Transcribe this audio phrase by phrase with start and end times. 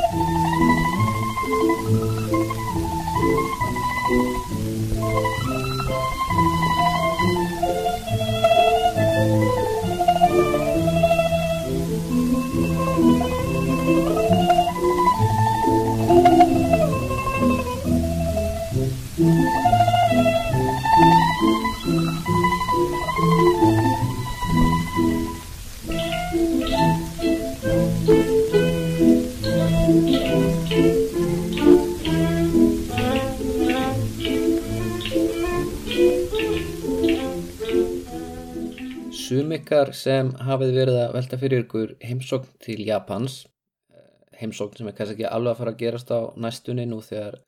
[39.90, 43.48] Ykkar sem hafið verið að velta fyrir ykkur heimsókn til Japans,
[43.90, 47.42] eh, heimsókn sem er kannski ekki alveg að fara að gerast á næstunni nú þegar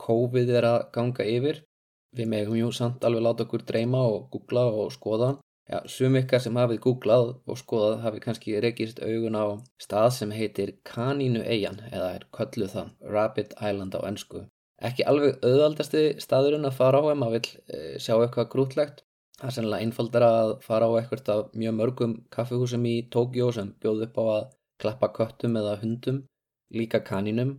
[0.00, 1.62] COVID er að ganga yfir.
[2.16, 5.38] Við megum jú samt alveg láta okkur dreyma og googla og skoða.
[5.68, 9.44] Já, sum ykkar sem hafið googlað og skoðað hafið kannski rekist augun á
[9.80, 14.46] stað sem heitir Kanínu Eyjan eða er kölluð það Rabbit Island á ennsku.
[14.80, 19.04] Ekki alveg auðaldasti staðurinn að fara á ef maður vil e, sjá eitthvað grútlegt
[19.40, 23.72] Það er sennilega einfaldar að fara á eitthvað af mjög mörgum kaffihúsum í Tókjó sem
[23.82, 24.44] bjóð upp á að
[24.84, 26.20] klappa köttum eða hundum,
[26.70, 27.56] líka kaninum.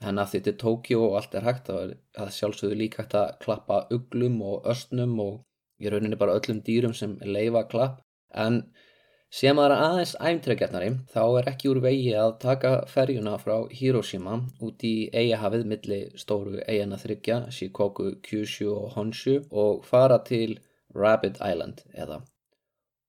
[0.00, 3.34] En af því til Tókjó og allt er hægt, er það sjálfsögðu líka hægt að
[3.42, 5.34] klappa uglum og östnum og
[5.82, 8.00] í rauninni bara öllum dýrum sem leifa klapp.
[8.30, 8.62] En
[9.30, 14.40] að það er aðeins æmtregjarnari, þá er ekki úr vegi að taka ferjuna frá Hiroshima
[14.62, 20.58] út í eigahafið milli stóru eigana þryggja, Shikoku, Kyushu og Honshu og fara til
[20.94, 22.22] Rabbit Island eða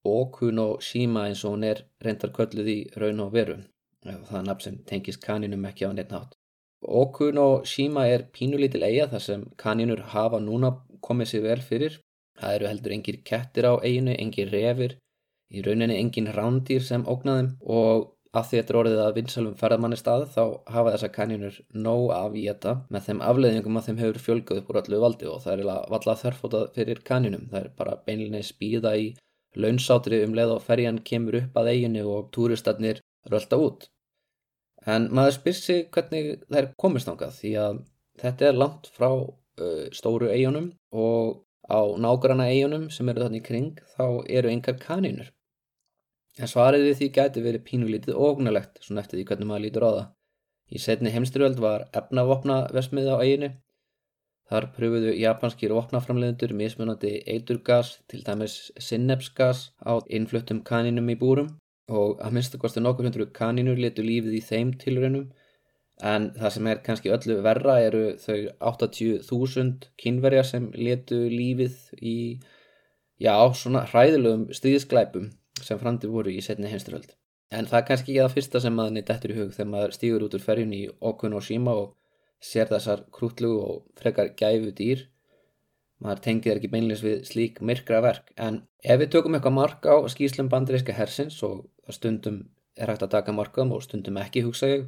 [0.05, 3.57] Okuno Shima eins og hún er reyndar kölluð í raun og veru
[4.03, 6.37] það er nafn sem tengist kaninum ekki á neitt nátt
[6.81, 10.71] Okuno Shima er pínulítil eiga þar sem kaninur hafa núna
[11.05, 11.99] komið sér vel fyrir.
[12.41, 14.95] Það eru heldur engir kettir á eiginu, engir refir
[15.53, 19.97] í rauninni engin rándýr sem ógnaðum og Af því þetta er orðið að vinsalum ferðamanni
[19.99, 24.19] stað þá hafa þessa kanjunur nóg af í þetta með þeim afleðingum að þeim hefur
[24.25, 27.49] fjölgað upp úr allu valdi og það er vallað þörfótað fyrir kanjunum.
[27.51, 29.09] Það er bara beinlinni spíða í
[29.59, 33.89] launsátri um leið og ferjan kemur upp að eiginu og túristarnir rölda út.
[34.87, 37.83] En maður spyr sig hvernig það er komist ángað því að
[38.23, 43.45] þetta er langt frá uh, stóru eigunum og á nágrana eigunum sem eru þarna í
[43.45, 45.29] kring þá eru engar kanjunur.
[46.39, 49.91] En svarið við því gæti verið pínulítið ógnalegt svona eftir því hvernig maður lítur á
[49.91, 50.05] það.
[50.71, 53.49] Í setni heimstyrjöld var efnavopna vesmið á eiginu.
[54.51, 61.53] Þar pröfuðu japanskir vopnaframleðendur mismunandi eiturgas, til dæmis sinnepsgas á innfluttum kaninum í búrum
[61.91, 65.29] og að minnstakosti nokkur hundru kaninur letu lífið í þeim tilraunum
[66.11, 68.39] en það sem er kannski öllu verra eru þau
[68.71, 72.17] 80.000 kynverja sem letu lífið í,
[73.21, 75.29] já, svona hræðilegum stríðsklæpum
[75.65, 77.15] sem framdir voru í setni heimsturhöld.
[77.51, 79.95] En það er kannski ekki það fyrsta sem maður neitt eftir í hug þegar maður
[79.97, 81.89] stýgur út úr ferjun í Okunoshima og
[82.41, 85.03] sér þessar krútlugu og frekar gæfu dýr.
[86.01, 88.31] Maður tengir ekki beinleins við slík myrkra verk.
[88.39, 92.45] En ef við tökum eitthvað mark á skýslum bandaríska hersins og stundum
[92.79, 94.85] er hægt að taka markaðum og stundum ekki hugsa ég,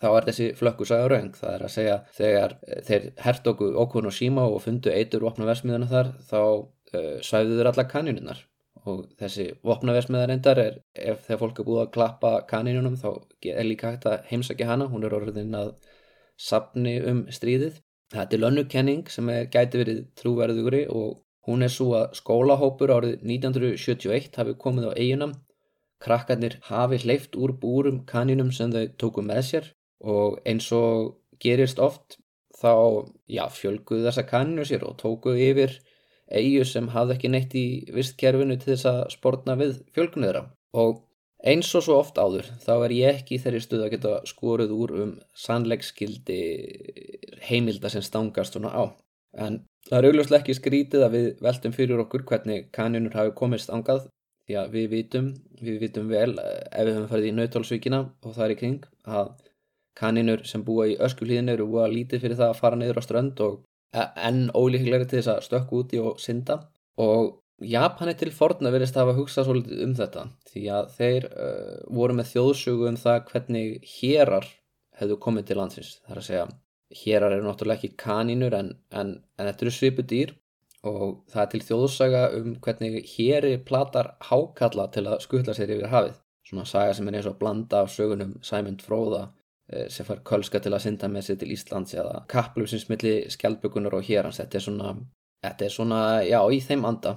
[0.00, 1.34] þá er þessi flökkusaga raung.
[1.36, 2.54] Það er að segja þegar
[2.86, 7.88] þeir hert okkur Okunoshima og fundu eitur opna versmiðuna þar þá uh, svæðu þeir alla
[7.90, 8.46] kanjuninnar
[8.88, 13.08] og þessi vopnaversmiðar endar er ef þegar fólk er búið að klappa kaninunum þá
[13.52, 14.88] er líka hægt að heimsækja hana.
[14.92, 15.74] Hún er orðin að
[16.40, 17.82] sapni um stríðið.
[18.10, 23.20] Þetta er lönnukenning sem er gæti verið trúverðugri og hún er svo að skólahópur árið
[23.22, 25.36] 1971 hafi komið á eiginam
[26.00, 29.70] krakkarnir hafi hleyft úr búrum kaninum sem þau tóku með sér
[30.00, 32.18] og eins og gerist oft
[32.60, 32.72] þá
[33.28, 35.78] já, fjölguðu þessa kaninu sér og tóku yfir
[36.30, 40.44] eigu sem hafði ekki neitt í vistkerfinu til þess að spórna við fjölgunniðra
[40.80, 41.00] og
[41.40, 44.74] eins og svo oft áður þá er ég ekki í þeirri stuð að geta skoruð
[44.76, 45.12] úr um
[45.44, 46.40] sannleikskildi
[47.48, 48.84] heimilda sem stangast svona á.
[49.32, 53.70] En það er augljóslega ekki skrítið að við veltum fyrir okkur hvernig kanjunur hafi komist
[53.72, 54.08] angað
[54.46, 55.30] því að við vitum,
[55.62, 59.32] við vitum vel ef við höfum farið í nautálsvíkina og það er í kring að
[60.00, 63.42] kaninur sem búa í öskulíðinu eru búa lítið fyrir það að fara neyður á strönd
[63.46, 63.60] og
[63.92, 66.60] enn ólíklegri til þess að stökku úti og synda.
[67.00, 71.78] Og Japani til forna verðist að hafa hugsað svolítið um þetta því að þeir uh,
[71.92, 74.46] voru með þjóðsögu um það hvernig hérar
[75.00, 75.90] hefðu komið til landsins.
[76.08, 76.46] Þar að segja
[77.02, 80.32] hérar eru náttúrulega ekki kanínur en, en, en þetta eru svipu dýr.
[80.88, 85.92] Og það er til þjóðsaga um hvernig héri platar hákalla til að skutla sér yfir
[85.92, 86.16] hafið.
[86.48, 89.26] Svona saga sem er eins og blanda af sögunum Sæmund Fróða
[89.92, 93.94] sem far kölska til að synda með sér til Íslands eða kaplum sem smittli skjálpugunar
[93.94, 94.94] og hér hans, þetta er svona,
[95.46, 97.16] þetta er svona, já, í þeim anda.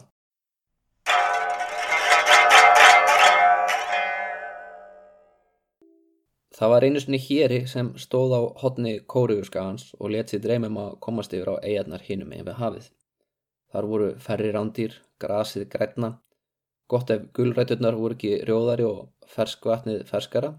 [6.53, 10.91] Það var einu sinni héri sem stóð á hotni kóriðurskagans og let sér dreymum að
[11.03, 12.85] komast yfir á eigarnar hinum við hafið.
[13.73, 16.11] Þar voru ferri rándýr, grasið grætna,
[16.88, 20.53] gott ef gulræturnar voru ekki rjóðari og ferskvatnið ferskara.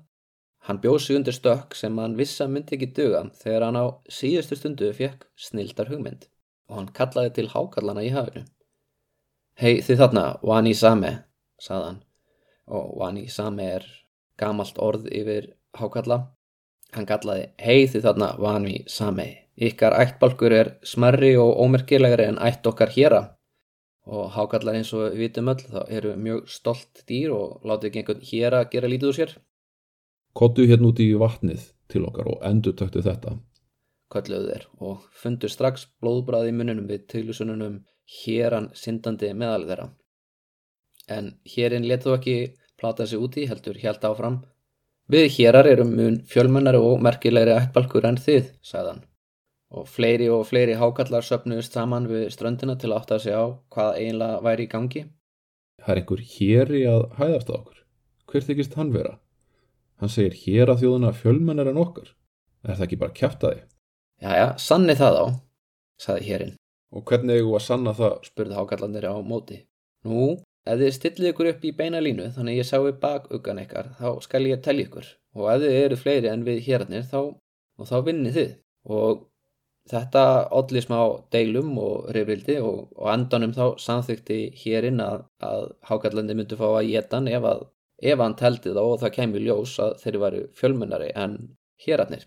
[0.64, 3.87] Hann bjóð sig undir stökk sem hann vissa myndi ekki döga þegar hann á
[4.19, 6.25] síðustu stundu fekk snildar hugmynd
[6.70, 8.46] og hann kallaði til hákallana í hafinu.
[9.61, 11.12] Hei þið þarna, Wani Same,
[11.61, 12.00] saðan
[12.66, 13.84] og Wani Same er
[14.40, 16.20] gamalt orð yfir hákalla.
[16.94, 19.31] Hann kallaði, hei þið þarna Vani Samei,
[19.69, 23.22] ykkar ættbalkur er smerri og ómerkilegri en ætt okkar héra.
[24.05, 28.02] Og hákallar eins og við vitum öll þá eru mjög stolt dýr og láti ekki
[28.02, 29.34] einhvern héra gera lítið úr sér.
[30.35, 33.37] Kottu hérna úti í vatnið til okkar og endur töktu þetta.
[34.13, 37.79] Kölluðu þeir og fundu strax blóðbræði í mununum við tilvísununum
[38.21, 39.87] héran syndandi meðal þeirra.
[41.09, 42.37] En hérinn let þú ekki
[42.81, 44.43] plata sig úti heldur helt áfram
[45.13, 49.03] Við hérar erum mun fjölmennari og merkilegri ættbalkur en þið, sagðan.
[49.77, 53.99] Og fleiri og fleiri hákallar söpnuðist saman við ströndina til að átta sig á hvað
[53.99, 55.03] eiginlega væri í gangi.
[55.83, 57.83] Það er einhver héri að hæðast á okkur.
[58.33, 59.19] Hver þykist hann vera?
[60.00, 62.11] Hann segir hér að þjóðuna fjölmennar en okkar.
[62.64, 63.69] Er það ekki bara kæft að þið?
[64.25, 65.26] Jæja, sanni það á,
[66.00, 66.56] sagði hérinn.
[66.94, 68.19] Og hvernig hefur þú að sanna það?
[68.31, 69.61] spurði hákallandir á móti.
[70.05, 74.08] Nú, Ef þið stillið ykkur upp í beina línu þannig ég sáu bakuggan ykkar þá
[74.25, 77.19] skal ég telja ykkur og ef þið eru fleiri en við hérarnir þá,
[77.85, 78.55] þá vinnið þið
[78.97, 79.26] og
[79.93, 80.23] þetta
[80.61, 81.00] allir smá
[81.37, 86.88] deilum og reyfrildi og, og endanum þá samþykti hérinn að, að Hákallandi myndi fá að
[86.94, 87.67] getan ef, að,
[88.02, 91.37] ef hann teldi þá og það kemur ljós að þeir eru fjölmennari en
[91.85, 92.26] hérarnir.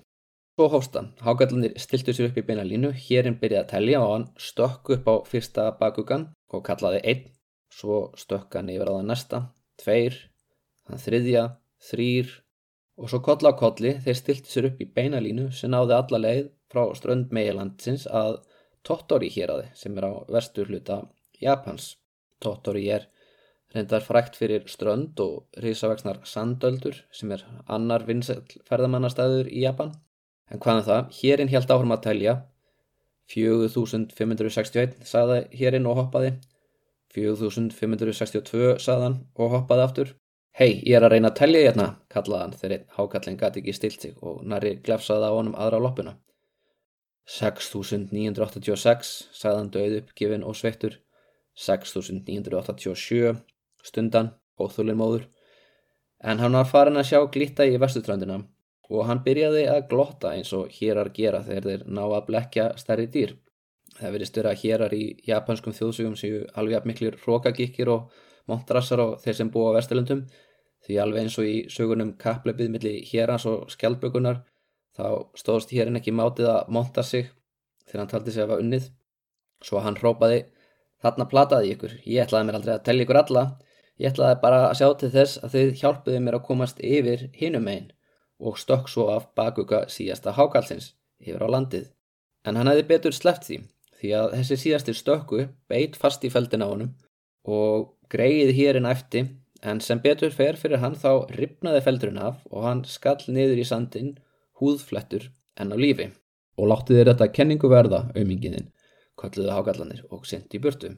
[0.57, 4.27] Svo hóstan, Hákallandir stiltu sér upp í beina línu, hérinn byrjaði að telja og hann
[4.41, 7.27] stökk upp á fyrsta bakuggan og kallaði einn
[7.69, 9.41] svo stökk hann yfir á það næsta,
[9.77, 10.17] tveir,
[10.87, 11.43] þann þriðja,
[11.89, 12.31] þrýr
[12.97, 16.47] og svo koll á kolli þeir stilti sér upp í beinalínu sem náði alla leið
[16.71, 18.39] frá strönd meilandsins að
[18.87, 21.01] Tottori héræði sem er á vestur hluta
[21.41, 21.97] Japans.
[22.39, 23.09] Tottori er
[23.75, 29.95] reyndar frækt fyrir strönd og risavegsnar sandöldur sem er annar vinsferðamannastæður í Japan.
[30.51, 32.37] En hvaðan um það, hérinn held áhrum að telja
[33.33, 36.37] 4561 sagði hérinn og hoppaði
[37.15, 40.13] 4562 saðan og hoppaði aftur.
[40.57, 44.05] Hei, ég er að reyna að tellja hérna, kallaði hann þegar hákallin gæti ekki stilt
[44.05, 46.13] sig og næri glefsaði á honum aðra á loppuna.
[47.27, 50.97] 6986, sagðan döið uppgifin og sveittur.
[51.57, 53.35] 6987,
[53.87, 55.25] stundan, óþúlin móður.
[56.19, 58.41] En hann var farin að sjá glíta í vestutröndina
[58.89, 63.07] og hann byrjaði að glotta eins og hérar gera þegar þeir ná að blekja stærri
[63.13, 63.35] dýr.
[63.97, 68.11] Það verðist vera að hérar í japanskum þjóðsugum séu alveg miklir hrókagikkir og
[68.47, 70.25] montrassar og þeir sem búa á vestelundum
[70.85, 74.43] því alveg eins og í sögunum kappleipið millir hérans og skjaldbökunar
[74.97, 75.07] þá
[75.37, 77.27] stóðst hérinn ekki mátið að monta sig
[77.87, 78.87] þegar hann taldi sig að var unnið.
[79.63, 80.43] Svo hann hrópaði
[81.01, 83.43] þarna plataði ykkur, ég ætlaði mér aldrei að tellja ykkur alla,
[83.97, 87.69] ég ætlaði bara að sjá til þess að þið hjálpuði mér að komast yfir hinum
[87.71, 87.89] einn
[88.37, 91.89] og stökk svo af bakuga síðasta hákallins yfir á landið.
[92.45, 93.59] En hann hefði betur sleppt því
[93.97, 96.93] því að þessi síðasti stökku beit fast í feldin á honum
[97.47, 99.31] og greiði hérinn eftir
[99.65, 103.65] en sem betur fer fyrir hann þá ripnaði feldurinn af og hann skall niður í
[103.65, 104.13] sandin
[104.61, 106.11] húðflettur enn á lífi
[106.57, 108.71] og látti þeir þetta kenningu verða auðmingiðinn,
[109.17, 110.93] kalluði hágallanir og sendi í burtu.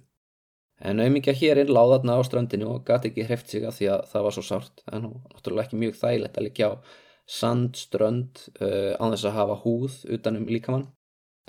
[0.79, 4.05] En auðmingja hérinn láði þarna á strandinu og gati ekki hreft sig að því að
[4.13, 6.73] það var svo sárt en hún náttúrulega ekki mjög þægilegt að líka á
[7.29, 10.87] sandströnd uh, án þess að hafa húð utanum líkamann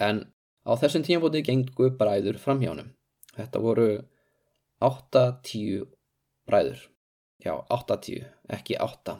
[0.02, 0.24] en
[0.60, 2.90] Á þessum tímafóti gengu bræður framhjánum.
[3.32, 3.88] Þetta voru
[4.84, 5.86] 8-10
[6.48, 6.82] bræður.
[7.40, 9.16] Já, 8-10, ekki 8.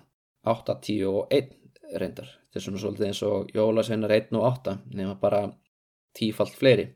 [0.50, 1.54] 8-10 og 1
[2.00, 2.28] reyndar.
[2.50, 5.46] Þetta er svona svolítið eins og jólasveinar 1 og 8, nema bara
[6.16, 6.90] tífalt fleiri.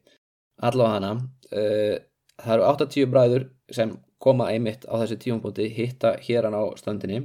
[0.60, 1.12] Allavega hana,
[1.56, 1.96] uh,
[2.42, 3.46] það eru 8-10 bræður
[3.78, 7.22] sem koma einmitt á þessi tímafóti hitta héran á stöndinni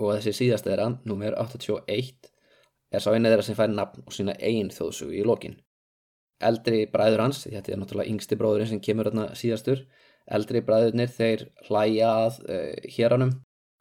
[0.00, 2.30] og þessi síðast þeirra, númer 81,
[2.90, 5.58] er sá eina þeirra sem fær nafn og sína einn þjóðsugu í lokin.
[6.40, 9.84] Eldri bræður hans, þetta er náttúrulega yngsti bróðurinn sem kemur hérna síðastur
[10.30, 13.38] eldri bræðurnir þeir hlæja að uh, héranum.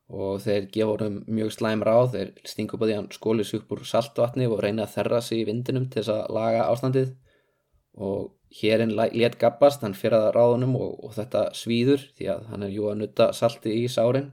[0.09, 3.75] Og þeir gefa honum mjög slæm ráð þeir stinga upp á því hann skólis upp
[3.75, 7.11] úr saltvatni og reyna að þerra sig í vindinum til þess að laga ástandið
[7.99, 12.65] og hérinn let gabbast hann fyrir að ráðunum og, og þetta svíður því að hann
[12.65, 14.31] er jú að nutta salti í sárin.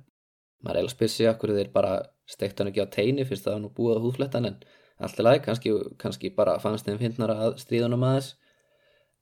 [0.64, 1.94] Maður er eða spyrsi að hverju þeir bara
[2.26, 4.58] steikt hann ekki á teini fyrst að hann búið á húðflettan en
[4.96, 8.32] allt í lagi, kannski, kannski bara fannst þeim finnar að stríðunum aðeins.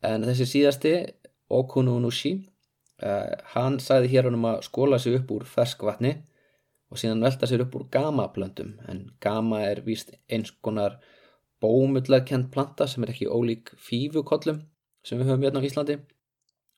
[0.05, 0.95] En þessi síðasti
[1.51, 2.37] Okunu Nushi
[3.03, 6.15] uh, hann sagði hér hann um að skóla sig upp úr ferskvatni
[6.93, 11.01] og síðan velta sér upp úr gamaplöntum en gama er víst eins konar
[11.65, 14.61] bómullarkend planta sem er ekki ólík fífukollum
[15.05, 15.97] sem við höfum hérna á Íslandi.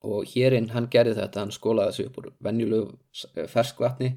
[0.07, 4.13] Og hérinn hann gerði þetta, hann skólaði sér upp úr venjulegu ferskvatni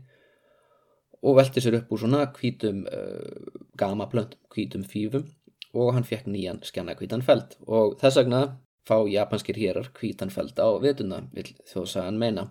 [1.25, 5.25] og velti sér upp úr svona hvítum uh, gamaplöntum, hvítum fífum.
[5.73, 7.55] Og hann fekk nýjan skjanna hvítan feld.
[7.69, 8.43] Og þess vegna
[8.89, 12.47] fá japanskir hérar hvítan feld á vituna, vil þjóðsagan meina.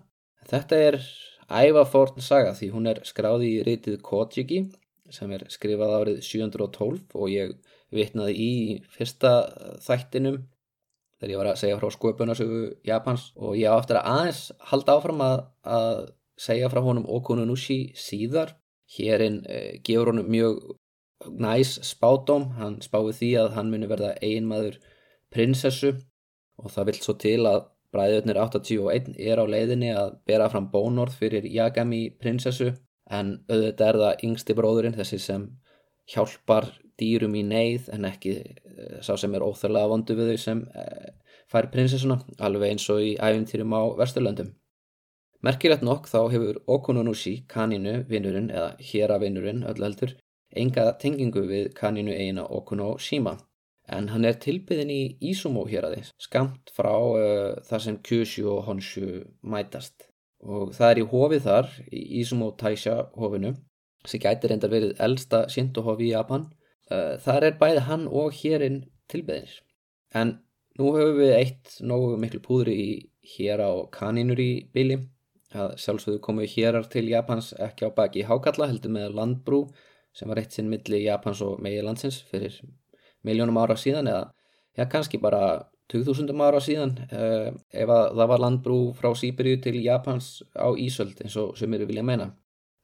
[0.47, 0.99] Þetta er
[1.49, 4.61] ævaforn saga því hún er skráði í reytið Kojiki
[5.13, 7.55] sem er skrifað árið 712 og ég
[7.95, 8.53] vitnaði í
[8.93, 9.33] fyrsta
[9.85, 10.41] þættinum
[11.19, 14.95] þegar ég var að segja frá sköpunarsögu Japans og ég á eftir að aðeins halda
[14.95, 15.97] áfram að, að
[16.39, 18.55] segja frá honum Okununushi síðar.
[18.89, 20.61] Hérinn eh, gefur honum mjög
[21.29, 24.79] næs spádóm, hann spáði því að hann muni verða einmaður
[25.33, 25.97] prinsessu
[26.59, 31.17] og það vilt svo til að bræðurnir 81 er á leiðinni að bera fram bónorð
[31.19, 32.71] fyrir Yagami prinsessu
[33.09, 35.47] en auðvitað er það yngsti bróðurinn þessi sem
[36.09, 40.63] hjálpar dýrum í neyð en ekki eh, sá sem er óþörlega vondu við þau sem
[40.75, 41.11] eh,
[41.49, 44.53] fær prinsessuna alveg eins og í æfintýrum á Vesturlöndum.
[45.45, 50.17] Merkilegt nokk þá hefur Okununushi kaninu vinnurinn eða héra vinnurinn öll heldur
[50.55, 53.37] enga tengingu við kaninu eina Okuno Shima
[53.89, 55.01] en hann er tilbyðin í
[55.31, 61.01] Izumo hér aðeins skamt frá uh, þar sem Kyushu og Honshu mætast og það er
[61.01, 63.55] í hofið þar í Izumo Taisha hofinu
[64.07, 66.47] sem gæti reyndar verið eldsta sínduhofi í Japan
[66.89, 68.81] þar er bæði hann og hérinn
[69.11, 69.59] tilbyðinir
[70.21, 70.35] en
[70.79, 72.89] nú höfum við eitt nógu miklu púðri í
[73.35, 74.97] hér á kaninur í bíli
[75.53, 79.63] að sjálfsögðu komu hérar til Japans ekki á baki hákalla heldur með landbrú
[80.13, 82.55] sem var eitt sinn milli Japans og meilandsins fyrir
[83.25, 84.23] miljónum ára síðan eða
[84.77, 86.95] já, kannski bara 2000 ára síðan.
[87.09, 91.87] Uh, ef það var landbrú frá Sýberíu til Japans á Ísöld eins og sem eru
[91.89, 92.29] vilja meina.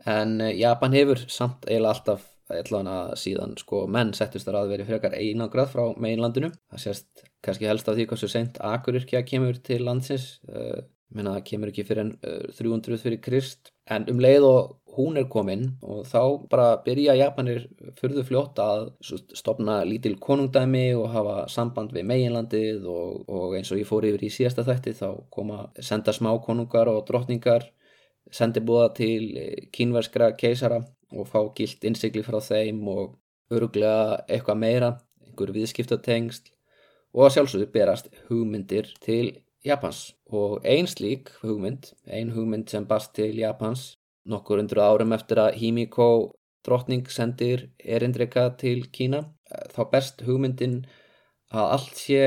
[0.06, 4.88] En uh, Japan hefur samt eiginlega alltaf allavega síðan sko menn settist þar að veri
[4.88, 9.58] frekar einangrað frá meinlandinu það sést kannski helst af því hvað svo sent Akuryrkja kemur
[9.66, 10.40] til landsins.
[10.50, 10.84] Uh,
[11.16, 12.14] menna það kemur ekki fyrir en
[12.58, 13.70] 300 fyrir Krist.
[13.94, 17.66] En um leið og hún er komin og þá bara byrja Japanir
[18.00, 18.88] fyrðu fljótt að
[19.36, 24.26] stopna lítil konungdæmi og hafa samband við meginlandið og, og eins og ég fór yfir
[24.26, 27.68] í síðasta þætti þá koma senda smá konungar og drottningar
[28.34, 29.36] sendi búða til
[29.76, 30.82] kínverskra keisara
[31.14, 33.16] og fá gilt innsikli frá þeim og
[33.54, 34.92] öruglega eitthvað meira,
[35.26, 36.52] einhver viðskiptatengst
[37.16, 39.36] og sjálfsögðu berast hugmyndir til
[39.66, 43.96] Japans og ein slík hugmynd, ein hugmynd sem bast til Japans
[44.26, 46.10] nokkur undru árum eftir að Himiko
[46.66, 49.24] drottning sendir erindrika til Kína
[49.74, 50.82] þá best hugmyndin
[51.54, 52.22] að allt sé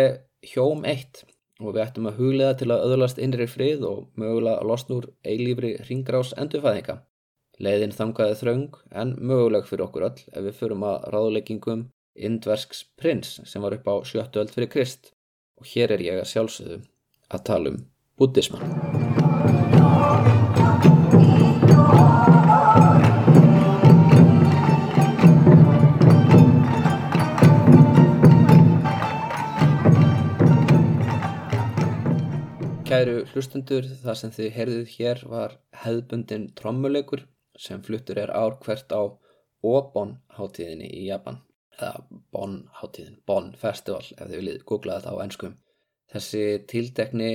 [0.46, 1.24] hjóm eitt
[1.58, 5.08] og við ættum að huglega til að öðlast innri frið og mögulega að losna úr
[5.26, 7.00] eilífri ringrás endurfæðinga.
[7.58, 11.80] Leiðin þangaði þraung en möguleg fyrir okkur öll ef við förum að ráðleggingum
[12.14, 15.10] Indversks prins sem var upp á sjöttu öll fyrir Krist
[15.58, 16.76] og hér er ég að sjálfsögðu
[17.34, 17.80] að tala um
[18.14, 18.62] buddhisman.
[32.86, 37.26] Kæru hlustundur, það sem þið heyrðuð hér var hefðbundin trommuleikur
[37.58, 39.02] sem fluttur er ár hvert á
[39.66, 41.40] Obon hátíðinni í Japan.
[41.78, 45.56] Eða Bon hátíðin, Bon Festival ef þið viljið googla þetta á ennskum.
[46.08, 47.32] Þessi tildekni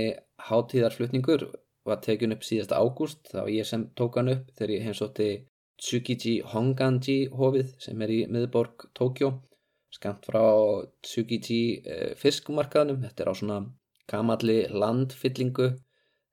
[0.49, 1.47] hátíðarflutningur
[1.87, 5.31] var tekun upp síðasta ágúst þá ég sem tók hann upp þegar ég heimsótti
[5.83, 9.33] Tsukiji Honganji hófið sem er í miðborg Tókjó
[9.93, 10.43] skamt frá
[11.05, 13.57] Tsukiji eh, fiskmarkaðnum, þetta er á svona
[14.09, 15.69] gamalli landfyllingu.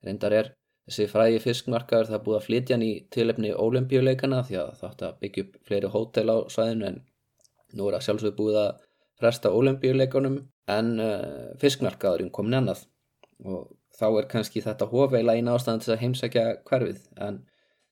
[0.01, 0.51] Reyndar er
[0.89, 5.19] þessi frægi fiskmarkaður það búið að flytja hann í tilefni ólimpíuleikana því að þátt að
[5.23, 6.97] byggja upp fleiri hótel á svæðinu en
[7.77, 8.71] nú er að sjálfsög búið að
[9.21, 10.39] fresta ólimpíuleikunum
[10.71, 12.85] en uh, fiskmarkaðurinn komin annað.
[13.45, 17.41] Og þá er kannski þetta hófeila eina ástæðan til að heimsækja hverfið en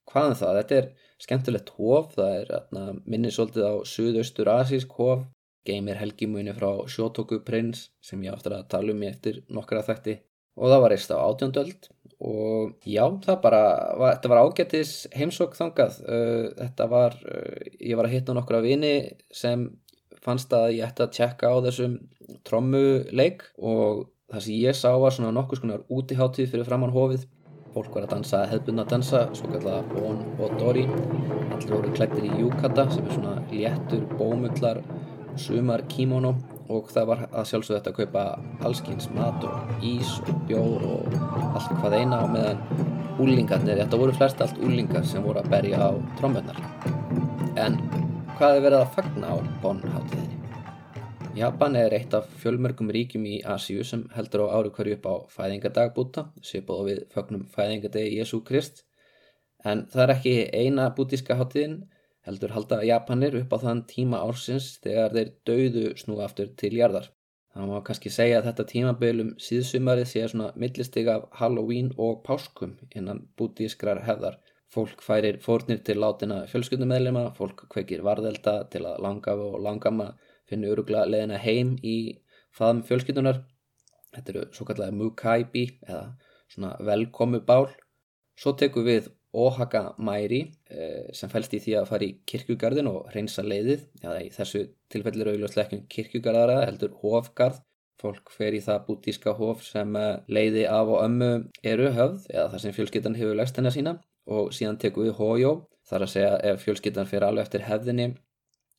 [0.10, 0.88] hvaðan það, þetta er
[1.22, 5.28] skemmtilegt hóf, það er minni svolítið á suðaustur asísk hóf
[5.68, 10.18] geymir helgimunni frá Sjótoku prins sem ég áttur að tala um eftir nokkra þætti.
[10.60, 11.90] Og það var reist á átjóndöld
[12.20, 13.64] og já, það bara,
[14.02, 18.94] þetta var ágættis heimsokk þangað, uh, þetta var, uh, ég var að hitta nokkra vini
[19.32, 19.70] sem
[20.20, 22.00] fannst að ég ætti að tjekka á þessum
[22.48, 27.26] trommuleik og það sem ég sá var svona nokkus konar útiháttíð fyrir framann hófið
[27.74, 32.28] fólk var að dansa hefðbunna að dansa svo kallega Bon og Dori allir voru klættir
[32.28, 34.82] í Yukata sem er svona léttur bómullar
[35.40, 36.34] sumar kímónu
[36.70, 38.24] og það var að sjálfsögðu þetta að kaupa
[38.68, 41.16] allskynns mat og ís og bjór og
[41.58, 42.62] allt hvað eina og meðan
[43.20, 46.60] úlingarnir, þetta voru flest allt úlingar sem voru að berja á trómbennar.
[47.60, 47.80] En
[48.38, 50.40] hvað er verið að fagna á Bonn-háttíðinni?
[51.40, 55.16] Japan er eitt af fjölmörgum ríkjum í Asíu sem heldur á ári hverju upp á
[55.36, 58.84] fæðingadag búta, svipað við fagnum fæðingadegi Jésu Krist.
[59.66, 61.82] En það er ekki eina bútíska háttíðin,
[62.28, 67.10] heldur halda Japanir upp á þann tíma ársins þegar þeir dauðu snú aftur til jarðar.
[67.54, 72.76] Það má kannski segja að þetta tímabilum síðsumarið sé svona millistig af Halloween og páskum
[72.96, 74.38] innan bútískrar hefðar.
[74.70, 80.12] Fólk færir fórnir til látina fjölskyldumedlema, fólk kveikir varðelda til að langafu og langama
[80.50, 81.98] finnur öruglega leðina heim í
[82.54, 83.42] faðum fjölskyldunar.
[84.14, 86.04] Þetta eru svo kallega mukaibi eða
[86.54, 87.66] svona velkomu bál.
[88.38, 93.10] Svo tekum við Ohaka Mæri eh, sem fælst í því að fara í kirkjugarðin og
[93.14, 93.84] reynsa leiðið.
[94.02, 97.60] Já, í þessu tilfellir auðvitað ekki um kirkjugarðara heldur hofgarð.
[98.00, 101.32] Fólk fer í það bútíska hof sem eh, leiði af og ömmu
[101.74, 105.54] eru höfð eða þar sem fjölskyldan hefur læst hennar sína og síðan tekum við hójó.
[105.90, 108.12] Þar að segja ef fjölskyldan fer alveg eftir hefðinni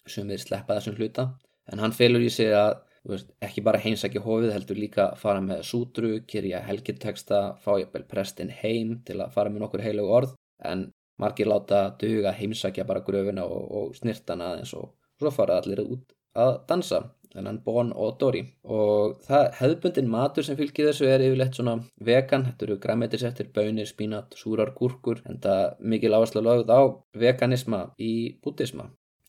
[0.09, 1.31] sem við sleppa þessum hluta
[1.71, 5.63] en hann felur í sig að veist, ekki bara heimsækja hófið heldur líka fara með
[5.69, 10.91] sútru, kyrja helgirteksta, fá jafnvel prestin heim til að fara með nokkur heilög orð en
[11.21, 16.15] margir láta duga heimsækja bara gröfina og, og snirtana aðeins og svo fara allir út
[16.45, 18.41] að dansa þennan Bon og Dori
[18.77, 21.77] og það hefðbundin matur sem fylgir þessu er yfirleitt svona
[22.09, 26.81] vegan, þetta eru græmetiseftir, bönir, spínat, súrar, gúrkur en það mikil áherslu lögð á
[27.15, 28.89] veganisma í bútisma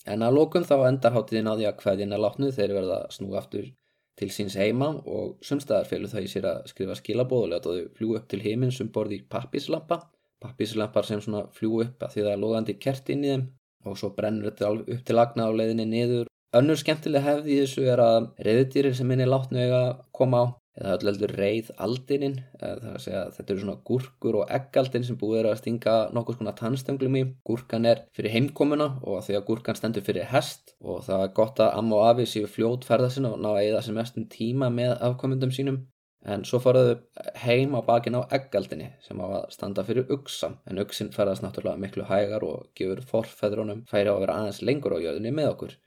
[0.09, 3.35] En að lókum þá endar háttiðin á því að hvaðin er látnuð þeir verða snú
[3.38, 3.67] aftur
[4.17, 8.15] til síns heima og sumstaðar felur það í sér að skrifa skilabóð og þau fljú
[8.17, 10.01] upp til heiminn sem borði í pappislampa.
[10.41, 13.48] Pappislampar sem svona fljú upp að því það er loðandi kert inn í þeim
[13.86, 16.27] og svo brennur þetta upp til lagna á leiðinni niður.
[16.57, 19.83] Önnur skemmtileg hefði í þessu er að reyðdýrir sem minni látnu eiga
[20.15, 20.45] koma á
[20.81, 25.05] eða öll heldur reyð aldinin það að segja að þetta eru svona gúrkur og eggaldin
[25.07, 27.24] sem búið er að stinga nokkuð svona tannstönglim í.
[27.48, 31.63] Gúrkan er fyrir heimkomuna og því að gúrkan stendur fyrir hest og það er gott
[31.63, 34.71] að amma og afi séu fljót ferða sinna og ná að eða sem mestum tíma
[34.73, 35.82] með afkomundum sínum
[36.25, 36.97] en svo faraðu
[37.41, 41.81] heim á bakin á eggaldinni sem á að standa fyrir uksa en uksin ferðast náttúrulega
[41.81, 45.77] miklu hægar og gefur forfæðrunum færi á að vera aðeins lengur á jöðunni með okkur.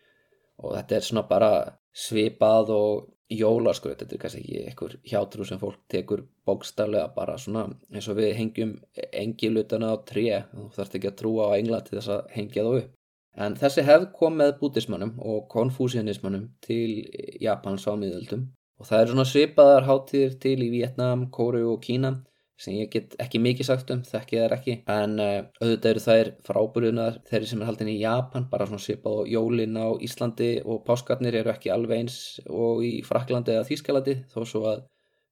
[0.64, 1.50] Og þetta er svona bara
[1.94, 7.68] svipað og jólaskraut, þetta er kannski ekki einhver hjátrú sem fólk tekur bókstaflega bara svona
[7.92, 8.74] eins og við hengjum
[9.12, 10.26] engilutana á tré.
[10.50, 12.92] Þú þarfst ekki að trúa á engla til þess að hengja þá upp.
[13.34, 17.02] En þessi hefð kom með bútismannum og konfúsianismannum til
[17.42, 18.44] Japans á miðöldum
[18.84, 22.18] og það eru svona svipaðar hátíðir til í Vietnam, Kóru og Kína
[22.60, 24.74] sem ég get ekki mikið sagt um, þekki þær ekki.
[24.92, 29.22] En uh, auðvitað eru þær frábúrunar þeirri sem er haldin í Japan bara svona svipað
[29.22, 34.18] og jólin á Íslandi og páskarnir eru ekki alveg eins og í Fraklandi eða Þýskalandi
[34.30, 34.84] þó svo að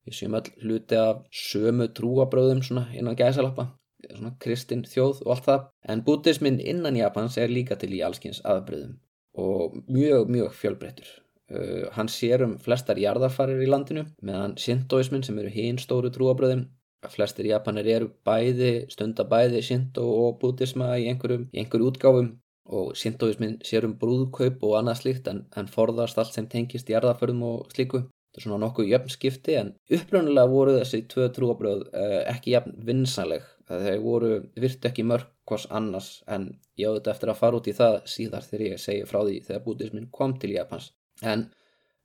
[0.08, 3.68] við séum all hluti af sömu trúabröðum svona innan gæsalappa
[4.08, 5.66] svona kristin þjóð og allt það.
[5.92, 8.96] En bútismin innan Japans er líka til í allskins aðbröðum
[9.38, 11.12] og mjög mjög fjölbreyttur
[11.52, 16.66] uh, hann sér um flestar jarðarfarir í landinu meðan sintoismin sem eru hinn stóru trúabröðum
[17.10, 22.30] flestir japanir eru bæði, stunda bæði Shinto og Buddhisma í einhverjum, í einhverjum útgáfum
[22.72, 27.42] og Shintoismin sér um brúðkaup og annað slíkt en, en forðast allt sem tengist jarðaförðum
[27.48, 28.04] og slíku.
[28.06, 32.78] Þetta er svona nokkuð jöfn skipti en uppröndulega voru þessi tvö trúabröð eh, ekki jafn
[32.86, 33.44] vinsanleg.
[33.68, 34.30] Þeir voru
[34.62, 36.48] virt ekki mörg hvers annars en
[36.80, 39.64] ég áður eftir að fara út í það síðar þegar ég segi frá því þegar
[39.66, 40.92] Buddhismin kom til Japans.
[41.22, 41.50] En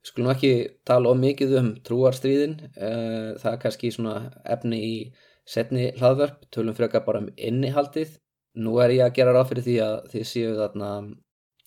[0.08, 0.52] Skulum ekki
[0.88, 4.94] tala of mikið um trúarstríðin, eh, það er kannski svona efni í
[5.48, 8.18] setni hlaðverp, tölum freka bara um innihaldið.
[8.56, 10.92] Nú er ég að gera ráð fyrir því að þið séu þarna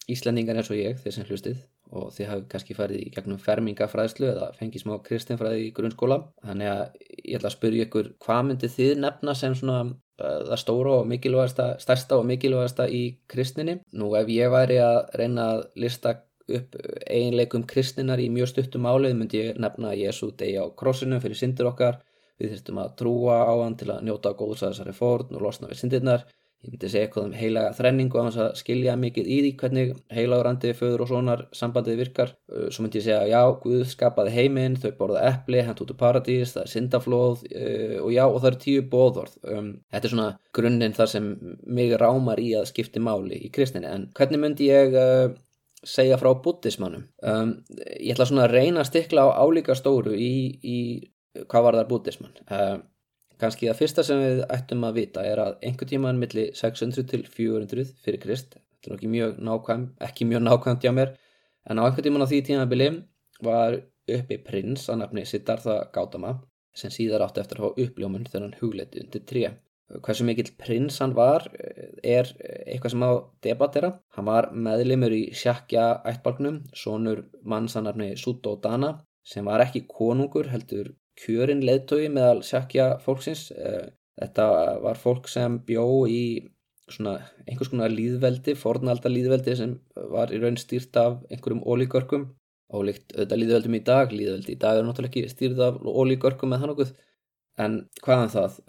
[0.10, 1.60] Íslandingar eins og ég, þeir sem hlustið
[1.92, 6.22] og þið hafi kannski farið í gegnum fermingafræðslu eða fengið smá kristinfræði í grunnskóla.
[6.46, 6.84] Þannig að
[7.28, 11.10] ég ætla að spyrja ykkur hvað myndið þið nefna sem svona uh, það stóra og
[11.12, 13.82] mikilvægasta, stærsta og mikilvægasta í kristninni.
[13.92, 16.16] Nú ef ég væri að reyna að lista
[16.48, 21.22] upp eiginleikum kristninar í mjög stuttum álið myndi ég nefna að Jésu degi á krossinu
[21.24, 22.02] fyrir syndir okkar.
[22.42, 25.70] Við þurftum að trúa á hann til að njóta góðs að þessari fórn og losna
[25.70, 26.26] við syndirnar.
[26.62, 30.74] Ég myndi segja eitthvað um heilaga þrenningu að að skilja mikið í því hvernig heilagrandi,
[30.78, 32.34] föður og sonar sambandið virkar.
[32.70, 36.54] Svo myndi ég segja já, Guð skapaði heiminn, þau borða eppli hent út úr paradís,
[36.54, 37.42] það er syndaflóð
[38.04, 41.32] og já, og það eru tíu bóðorð um, þetta er svona grunninn þar sem
[41.66, 43.90] mig rámar í að skipti máli í kristinni.
[43.90, 45.00] En hvernig myndi ég
[45.88, 47.54] segja frá buddhismannum um,
[47.98, 50.78] ég ætla svona að reyna að stikla á álíka stóru í, í
[51.50, 52.84] hvað var þar buddhismann um,
[53.42, 57.24] kannski það fyrsta sem við ættum að vita er að einhver tímaðan milli 600 til
[57.26, 61.16] 400 fyrir krist þetta er ekki mjög nákvæm ekki mjög nákvæmt hjá mér
[61.70, 62.92] en á einhver tíman á því tímabili
[63.42, 63.80] var
[64.12, 66.36] uppi prins að nafni Siddhartha Gautama
[66.78, 69.52] sem síðar átti eftir að fá uppljómun þegar hann hugleiti undir 3
[70.00, 71.48] Hversu mikill prins hann var
[72.04, 72.30] er
[72.64, 73.12] eitthvað sem á
[73.44, 73.92] debattera.
[74.16, 78.96] Hann var meðlimur í sjakja ættbalgnum, sonur mannsannarni Suto Dana
[79.28, 83.50] sem var ekki konungur heldur kjörin leðtói meðal sjakja fólksins.
[84.22, 84.48] Þetta
[84.84, 86.24] var fólk sem bjó í
[86.92, 89.78] einhvers konar líðveldi, fornalda líðveldi sem
[90.12, 92.28] var í raun stýrt af einhverjum ólíkörkum.
[92.72, 96.64] Ólíkt auðvitað líðveldum í dag, líðveldi í dag er náttúrulega ekki stýrt af ólíkörkum með
[96.64, 96.94] þann okkur.
[97.60, 97.74] En
[98.06, 98.60] hvaðan það?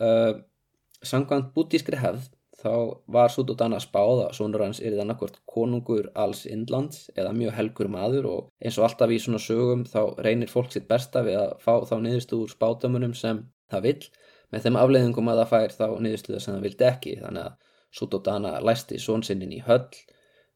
[1.07, 2.29] Sangvænt bútískri hefð
[2.63, 2.75] þá
[3.11, 7.91] var Sudodana spáð að sonur hans er þannig hvort konungur alls Indlands eða mjög helgur
[7.91, 11.57] maður og eins og alltaf í svona sögum þá reynir fólk sitt besta við að
[11.65, 14.09] fá þá niðurstu úr spátamunum sem það vill.
[14.53, 18.53] Með þeim afleiðingum að það fær þá niðurstuða sem það vildi ekki þannig að Sudodana
[18.65, 19.89] læsti sonsinnin í höll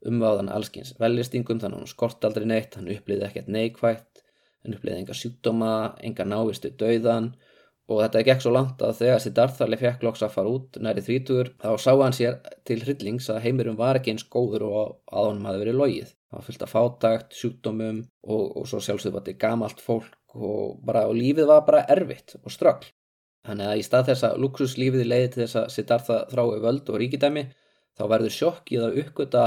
[0.07, 4.23] umváðan allskins veljastingum þannig að hann skort aldrei neitt, hann uppliði ekkert neikvægt,
[4.63, 5.73] hann uppliði enga sjúkdóma,
[6.05, 7.33] enga návistu dauðan
[7.87, 11.53] og þetta gekk svo langt að þegar Siddharthali fekk loks að fara út næri þrítugur
[11.63, 15.47] þá sá hann sér til hryllings að heimurum var ekki eins góður og að honum
[15.47, 16.13] hafi verið logið.
[16.27, 20.81] Það var fyllt af fátagt, sjúkdómum og, og svo sjálfsögðu var þetta gamalt fólk og,
[20.83, 22.91] bara, og lífið var bara erfitt og ströggl.
[23.47, 27.01] Þannig að í stað þess að luxuslífið leiði til þess að Siddhartha þrái völd og
[27.03, 27.47] ríkidæmi
[27.97, 29.45] þá verður sjokkið að uppgöta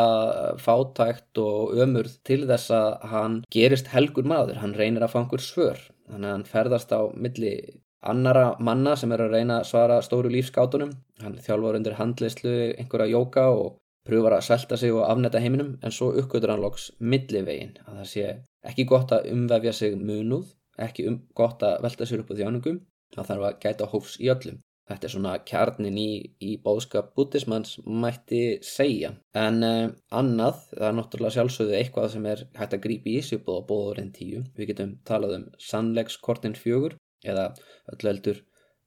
[0.64, 5.84] fátækt og ömurð til þess að hann gerist helgur maður, hann reynir að einhver svör.
[6.08, 7.54] Þannig að hann ferðast á milli
[8.02, 10.92] annara manna sem er að reyna að svara stóru lífskátunum.
[11.24, 15.94] Hann þjálfur undir handleyslu einhverja jóka og pröfar að svelta sig og afnetta heiminum en
[15.94, 18.30] svo uppgötur hann loks millivegin að það sé
[18.70, 20.48] ekki gott að umvefja sig munuð,
[20.80, 22.82] ekki um, gott að velta sér upp á þjánungum,
[23.16, 24.60] það þarf að gæta hófs í öllum.
[24.90, 29.12] Þetta er svona kjarnin í, í bóðskap bútismanns mætti segja.
[29.38, 33.44] En uh, annað, það er náttúrulega sjálfsögðu eitthvað sem er hægt að grípi í sig
[33.46, 34.42] búið á bóðurinn tíu.
[34.58, 37.50] Við getum talað um sannleikskortin fjögur eða
[37.94, 38.42] öllu eldur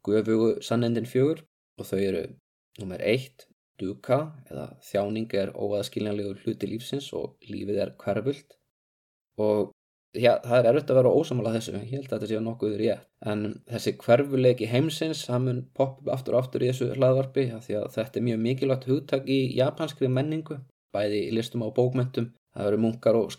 [0.07, 1.45] guðfugu sannendin fjögur
[1.79, 2.23] og þau eru
[2.81, 3.47] nummer eitt,
[3.81, 4.19] duka
[4.51, 8.59] eða þjáning er óaðskiljanlegur hluti lífsins og lífið er hverfult.
[9.41, 9.73] Og
[10.15, 13.09] já, það er erfitt að vera ósamála þessu, ég held að þetta séu nokkuð rétt,
[13.33, 17.89] en þessi hverfuleiki heimsins, það mun poppa aftur og aftur í þessu hlaðvarpi, því að
[17.97, 20.61] þetta er mjög mikilvægt hugtak í japanskri menningu
[20.93, 23.31] bæði í listum á bókmentum það eru munkar og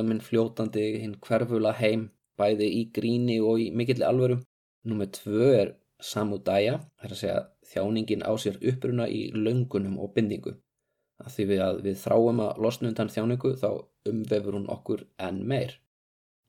[0.00, 4.38] um hinn fljótandi hinn hverfula heim bæði í gríni og í mikilli alvöru.
[4.86, 5.72] Númið tvö er
[6.02, 7.40] samudæja, það er að segja
[7.72, 10.54] þjáningin á sér uppruna í löngunum og bindingu.
[11.22, 13.68] Að því við að við þráum að losna undan þjáningu þá
[14.10, 15.78] umvefur hún okkur enn meir.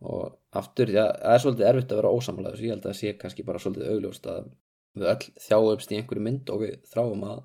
[0.04, 3.46] Og aftur, það er svolítið erfitt að vera ósamlegaður, ég held að það sé kannski
[3.48, 4.52] bara svolítið augljóst að
[4.98, 7.42] við öll þjáumst í einhverju mynd og við þráum að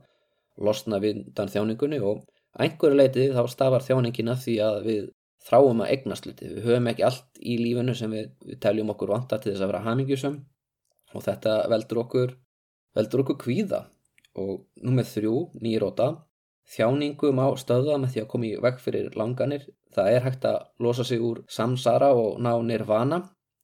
[0.67, 2.27] losna undan þjáningunni og
[2.61, 5.03] einhverju leitið þá stafar þjáningina því að við
[5.43, 9.13] þráum að eignast hluti, við höfum ekki allt í lífinu sem við, við teljum okkur
[9.15, 10.39] vantar til þess að vera hamingjusum
[11.13, 12.37] og þetta veldur okkur
[12.97, 13.87] veldur okkur kvíða.
[14.41, 16.09] Og nummið þrjú, nýróta
[16.73, 20.59] þjáningum á stöða með því að koma í veg fyrir langanir, það er hægt að
[20.81, 23.23] losa sig úr samsara og ná nirvana.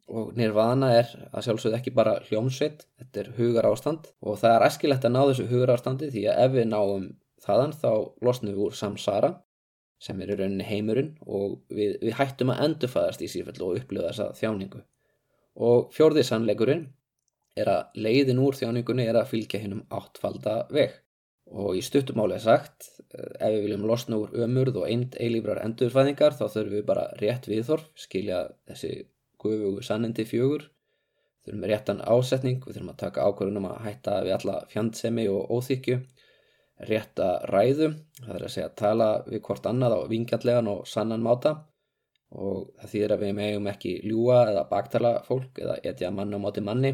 [0.09, 4.63] Og nirvana er að sjálfsögð ekki bara hljómsveit þetta er hugar ástand og það er
[4.65, 7.03] æskilegt að ná þessu hugar ástandi því að ef við náum
[7.45, 7.91] þaðan þá
[8.25, 9.31] losnum við úr samsara
[10.03, 14.13] sem er í rauninni heimurinn og við, við hættum að endurfæðast í sífell og upplifa
[14.13, 14.85] þessa þjáningu.
[15.69, 16.87] Og fjórðið sannleikurinn
[17.59, 20.95] er að leiðin úr þjáningunni er að fylgja hennum áttfalda veg.
[21.49, 25.63] Og í stuttumáli er sagt, eh, ef við viljum losna úr ömurð og eind eilífrar
[25.65, 28.93] endurfæðingar þá þurfum við bara rétt viðþorf, skilja þessi
[29.41, 30.69] guðvugu sannindi fjögur,
[31.47, 35.57] þurfum við réttan ásetning, við þurfum að taka ákvörðunum að hætta við alla fjandsemi og
[35.57, 36.03] óþykju
[36.87, 37.91] rétta ræðu,
[38.23, 41.55] það er að segja að tala við hvort annað á vingjallegan og sannan máta
[42.29, 46.39] og það þýðir að við meðum ekki ljúa eða baktala fólk eða etja mann á
[46.39, 46.93] máti manni.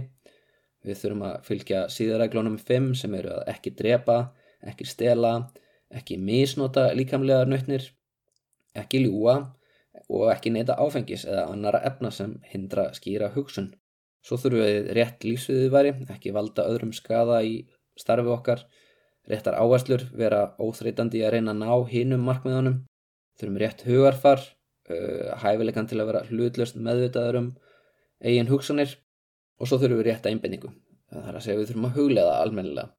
[0.84, 4.18] Við þurfum að fylgja síðaræglunum 5 sem eru að ekki drepa,
[4.64, 5.34] ekki stela,
[5.90, 7.88] ekki misnota líkamlega nötnir,
[8.76, 9.36] ekki ljúa
[10.08, 13.72] og ekki neyta áfengis eða annara efna sem hindra skýra hugsun.
[14.24, 17.64] Svo þurfum við rétt lífsviðiðværi, ekki valda öðrum skada í
[18.00, 18.64] starfi okkar
[19.30, 22.80] réttar áherslur, vera óþreytandi að reyna að ná hinnum markmiðunum,
[23.40, 24.42] þurfum rétt hugarfar,
[24.90, 27.48] uh, hæfilegan til að vera hlutlust meðvitaður um
[28.24, 28.96] eigin hugsanir
[29.60, 30.72] og svo þurfum við rétta einbindningu.
[31.12, 32.92] Það er að segja við þurfum að huglega almennilega.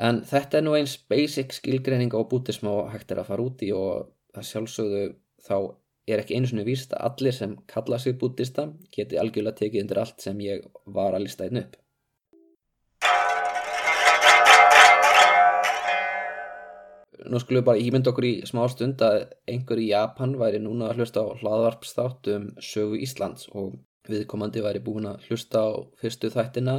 [0.00, 3.62] En þetta er nú eins basic skilgreining á bútism og hægt er að fara út
[3.64, 5.02] í og það sjálfsögðu
[5.44, 5.56] þá
[6.08, 10.00] er ekki einu svona víst að allir sem kalla sig bútista geti algjörlega tekið undir
[10.02, 10.64] allt sem ég
[10.96, 11.76] var að lista einn upp.
[17.30, 19.18] Nú skulum við bara ímynda okkur í smá stund að
[19.50, 23.76] einhver í Japan væri núna að hlusta á hlaðvarpstátt um sögu Íslands og
[24.08, 26.76] viðkomandi væri búin að hlusta á fyrstu þættina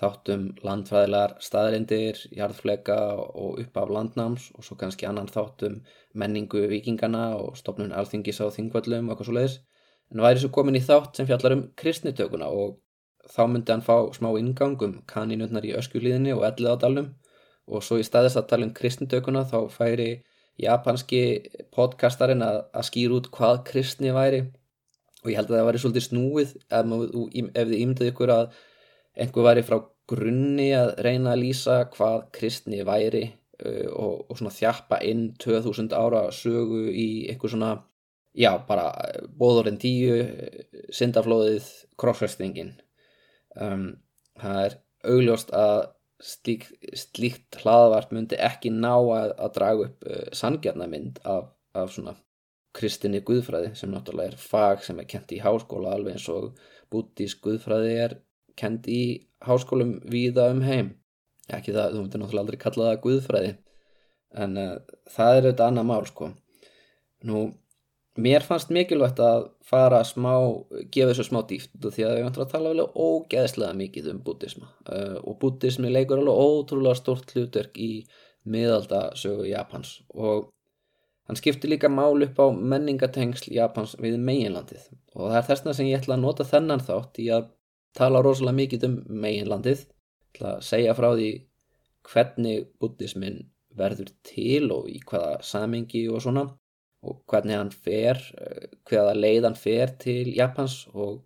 [0.00, 5.80] þáttum landfræðilar staðarindir, jarðfleika og uppaf landnáms og svo kannski annan þáttum
[6.14, 9.60] menningu vikingana og stopnun alþingis á þingvöllum og eitthvað svo leiðis
[10.12, 12.80] en væri svo komin í þátt sem fjallar um kristnitökuna og
[13.30, 17.12] þá myndi hann fá smá ingangum kaninutnar í öskulíðinni og elliðadalum
[17.70, 20.10] og svo í staðist að tala um kristnitökuna þá færi
[20.60, 21.22] japanski
[21.74, 24.44] podcastarinn að, að skýra út hvað kristni væri
[25.24, 26.92] og ég held að það væri svolítið snúið ef,
[27.32, 28.58] ef þið ímyndið ykkur að
[29.14, 29.78] einhver væri frá
[30.10, 33.24] grunni að reyna að lýsa hvað kristni væri
[33.64, 37.72] uh, og, og svona þjappa inn 2000 ára sögu í einhver svona,
[38.36, 38.90] já bara
[39.38, 40.18] bóðurinn tíu,
[40.92, 41.68] syndaflóðið,
[42.00, 42.74] krossfestingin.
[43.54, 43.94] Um,
[44.40, 44.78] það er
[45.14, 51.50] augljóst að slík, slíkt hlaðvart myndi ekki ná að, að draga upp uh, sangjarnamynd af,
[51.74, 52.14] af svona
[52.74, 56.54] kristinni guðfræði sem náttúrulega er fag sem er kent í háskóla alveg eins og
[56.90, 58.16] bútísk guðfræði er
[58.58, 59.02] kent í
[59.44, 60.94] háskólum víða um heim.
[61.52, 63.52] Ekki það, þú myndir náttúrulega aldrei kalla það guðfræði
[64.44, 64.72] en uh,
[65.10, 66.30] það er auðvitað annað mál sko.
[67.24, 67.44] Nú
[68.14, 70.32] mér fannst mikilvægt að fara smá,
[70.94, 74.68] gefa þessu smá dýft því að ég vantur að tala alveg ógeðslega mikið um bútisma
[74.86, 77.92] uh, og bútismi leikur alveg ótrúlega stort hlutverk í
[78.44, 80.50] miðaldasögu Japans og
[81.26, 84.90] hann skiptir líka mál upp á menningatengsl Japans við meginlandið.
[85.16, 87.48] Og það er þessna sem ég ætla að nota þennan þátt í að
[87.96, 89.86] tala rosalega mikið um meginlandið.
[90.34, 91.30] Ætla að segja frá því
[92.04, 93.40] hvernig bútismin
[93.74, 96.44] verður til og í hvaða samengi og svona
[97.04, 101.22] og hvernig hann fer, eh, hvaða leið hann fer til Japans og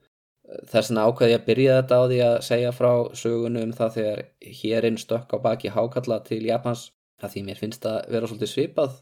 [0.49, 3.75] eh, þess vegna ákveði ég að byrja þetta á því að segja frá sögunum um
[3.81, 4.25] það þegar
[4.61, 6.89] hérinn stökk á baki hákalla til Japans.
[7.19, 8.99] Að því mér finnst það vera svolítið svipað.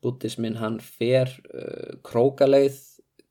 [0.00, 2.78] Bútismin hann fer uh, krókaleið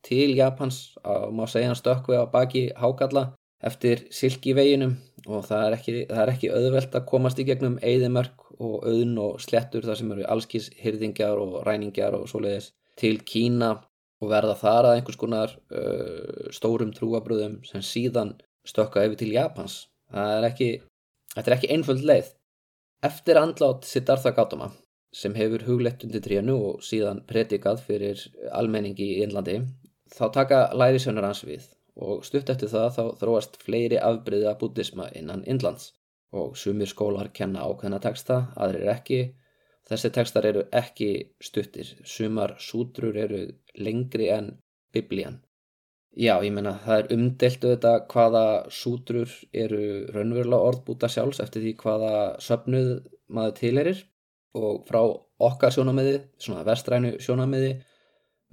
[0.05, 3.31] til Japans og má segja hann stökk við á baki hákalla
[3.65, 7.79] eftir silki veginum og það er ekki, það er ekki auðvelt að komast í gegnum
[7.81, 13.19] eigðimörk og auðn og slettur þar sem eru allskís hyrðingjar og ræningar og svoleiðis til
[13.27, 13.75] Kína
[14.21, 18.35] og verða þar að einhvers konar uh, stórum trúabröðum sem síðan
[18.67, 19.85] stökka yfir til Japans.
[20.11, 20.71] Er ekki,
[21.35, 22.33] þetta er ekki einföld leið.
[23.05, 24.71] Eftir andlátt Siddhartha Gautama
[25.13, 29.59] sem hefur huglegt undir tríanu og síðan predikað fyrir almenningi í Índlandi
[30.13, 35.45] þá taka lærisjónar hans við og stutt eftir það þá þróast fleiri afbreyða bútisma innan
[35.49, 35.91] Índlands
[36.35, 39.21] og sumir skólar kenna ákveðna texta, aðrir ekki
[39.87, 43.43] Þessi tekstar eru ekki stuttir, sumar sútrur eru
[43.79, 44.49] lengri en
[44.93, 45.39] biblían.
[46.17, 49.81] Já, ég menna það er umdeltu þetta hvaða sútrur eru
[50.15, 52.89] raunverulega orðbúta sjálfs eftir því hvaða söpnuð
[53.37, 54.01] maður tilerir
[54.57, 55.03] og frá
[55.47, 57.75] okkar sjónamiði, svona vestrænu sjónamiði,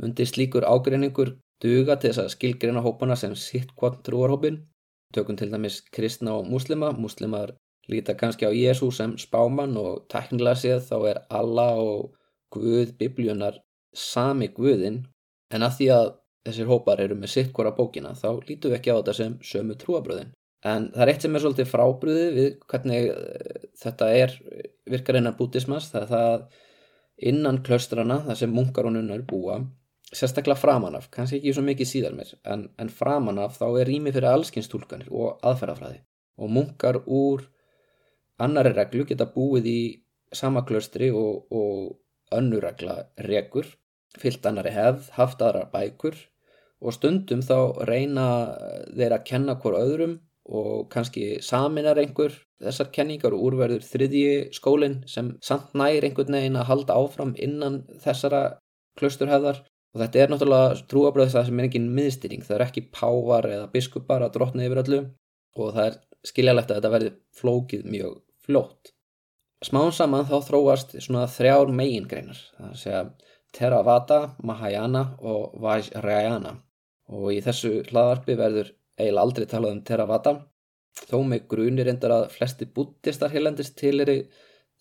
[0.02, 1.32] myndi slíkur ágreiningur
[1.64, 4.60] duga til þess að skilgreina hópana sem sitt hvort trúarhópin.
[5.14, 7.54] Tökum til dæmis kristna og muslima, muslimar
[7.90, 12.14] líta kannski á Jésu sem spáman og teknilega séð þá er Allah og
[12.54, 13.58] Guð biblíunar
[13.94, 15.02] sami Guðinn.
[15.50, 16.08] En að því að
[16.46, 19.76] þessir hópar eru með sitt hvora bókina þá lítum við ekki á þetta sem sömu
[19.80, 24.34] trúabröðin en það er eitt sem er svolítið frábröði við hvernig eh, þetta er
[24.90, 26.44] virkar innan bútismas það er það
[27.30, 29.58] innan klaustrana það sem munkar og nunnar búa
[30.14, 34.30] sérstaklega framanaf, kannski ekki svo mikið síðar mér en, en framanaf þá er rými fyrir
[34.30, 36.02] allskynstúlkanir og aðferðafræði.
[36.42, 37.44] Og munkar úr
[38.42, 39.80] annari reglu geta búið í
[40.34, 42.96] sama klöstri og, og önnurregla
[43.28, 43.66] regur,
[44.18, 46.16] fyllt annari hefð, haft aðra bækur
[46.84, 48.26] og stundum þá reyna
[48.92, 52.34] þeir að kenna hver öðrum og kannski saminar einhver.
[52.64, 57.82] Þessar kenningar og úrverður þriðji skólinn sem samt nær einhvern veginn að halda áfram innan
[58.00, 58.42] þessara
[59.00, 59.62] klösturhefðar
[59.94, 63.70] og þetta er náttúrulega trúabröð það sem er engin miðstýring, það er ekki pávar eða
[63.74, 65.00] biskupar að drotna yfir öllu.
[65.54, 68.92] Og það er skiljalegt að þetta verði flókið mjög flótt.
[69.64, 73.12] Smán saman þá þróast svona þrjár megingreinar, það er að
[73.54, 76.56] Theravada, Mahayana og Vajrayana
[77.14, 80.32] og í þessu hlaðarpi verður eiginlega aldrei talað um Theravada
[81.08, 84.00] þó með grunir endar að flesti búttistar heilendist til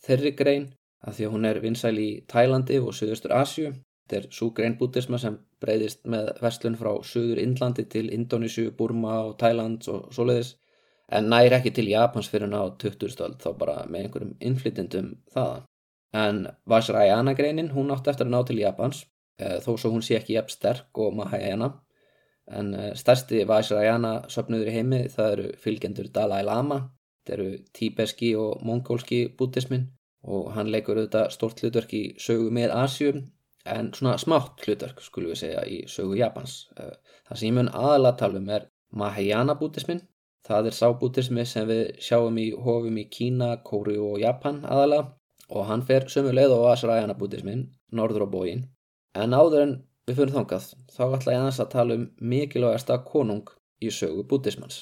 [0.04, 0.68] þeirri grein
[1.04, 3.74] að því að hún er vinsæl í Tælandi og Suðustur Asju.
[4.04, 9.20] Þetta er svo grein búttisma sem breyðist með verslun frá Suður Indlandi til Indonísu, Burma
[9.30, 10.56] og Tæland og svoleiðis
[11.12, 15.64] en næri ekki til Japans fyrir ná 2000 þá bara með einhverjum innflytjendum það.
[16.14, 19.06] En Vajrayana greinin, hún átti eftir að ná til Japans,
[19.40, 21.74] eh, þó svo hún sé ekki jafn sterk og Mahayana.
[22.48, 26.80] En eh, stærsti Vajrayana söpnuður í heimi það eru fylgjendur Dalai Lama,
[27.24, 29.90] þetta eru tíbeski og mongólski bútismin
[30.24, 33.24] og hann leikur auðvitað stort hlutverk í sögu með Asjum
[33.66, 36.70] en svona smátt hlutverk skulum við segja í sögu Japans.
[36.78, 36.96] Eh,
[37.28, 40.04] það sem ég mun aðalatálum er Mahayana bútismin
[40.44, 45.14] Það er sábútismi sem við sjáum í hofum í Kína, Kóri og Japan aðalega
[45.56, 48.66] og hann fer sömu leið á Asrayana bútismin, norður á bógin.
[49.16, 52.04] En áður en við fyrir þongað, þá ætla ég aðeins að tala um
[52.34, 54.82] mikilvægasta konung í sögu bútismans.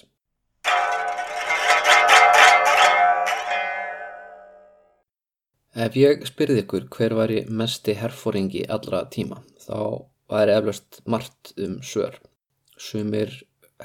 [5.78, 11.54] Ef ég spyrði ykkur hver var í mesti herfóringi allra tíma, þá væri eflaust margt
[11.62, 12.18] um svör.
[12.82, 13.38] Sumir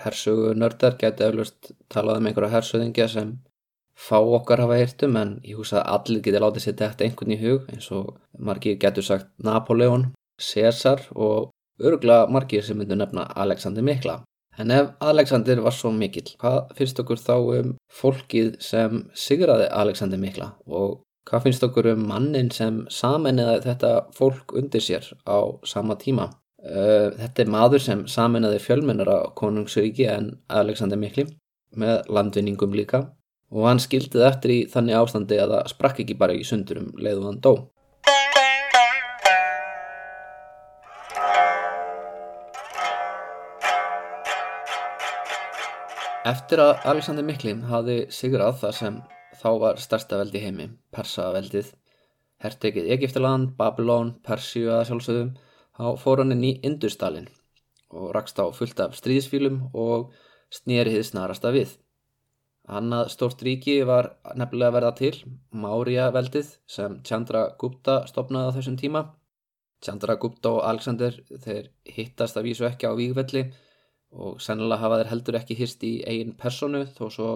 [0.05, 3.35] hersögu nördar getur eflaust talað um einhverja hersöðingja sem
[3.97, 7.41] fá okkar hafa hirtum en ég hús að allir getur látið sér þetta einhvern í
[7.41, 13.83] hug eins og margir getur sagt Napoleon, Caesar og örugla margir sem myndu nefna Alexander
[13.83, 14.21] Mikla.
[14.59, 20.21] En ef Alexander var svo mikill, hvað finnst okkur þá um fólkið sem sigraði Alexander
[20.21, 25.99] Mikla og hvað finnst okkur um mannin sem saminniði þetta fólk undir sér á sama
[26.01, 26.31] tíma?
[26.67, 31.29] Uh, þetta er maður sem saminnaði fjölmennara konungsauki en Alexander Mikli
[31.79, 33.05] með landvinningum líka
[33.55, 37.23] og hann skildið eftir í þannig ástandi að það sprakk ekki bara í sundurum leiðu
[37.29, 37.53] hann dó.
[46.27, 49.03] Eftir að Alexander Mikli hafði sigrað það sem
[49.39, 51.69] þá var starsta veldi heimi, Persaveldið,
[52.43, 55.46] herrtekið Egiptaland, Babylon, Persíu að sjálfsögðum, þá
[55.77, 57.29] fór hann inn í Industalin
[57.97, 60.15] og rakst á fullt af stríðsfílum og
[60.53, 61.75] snýri hið snarasta við.
[62.67, 65.12] Annað stórt ríki var nefnilega verða til,
[65.55, 69.03] Mária veldið sem Chandra Gupta stopnaði á þessum tíma.
[69.85, 73.45] Chandra Gupta og Alexander þeir hittast að vísu ekki á vígvelli
[74.17, 77.31] og sennilega hafa þeir heldur ekki hýrst í eigin personu þó svo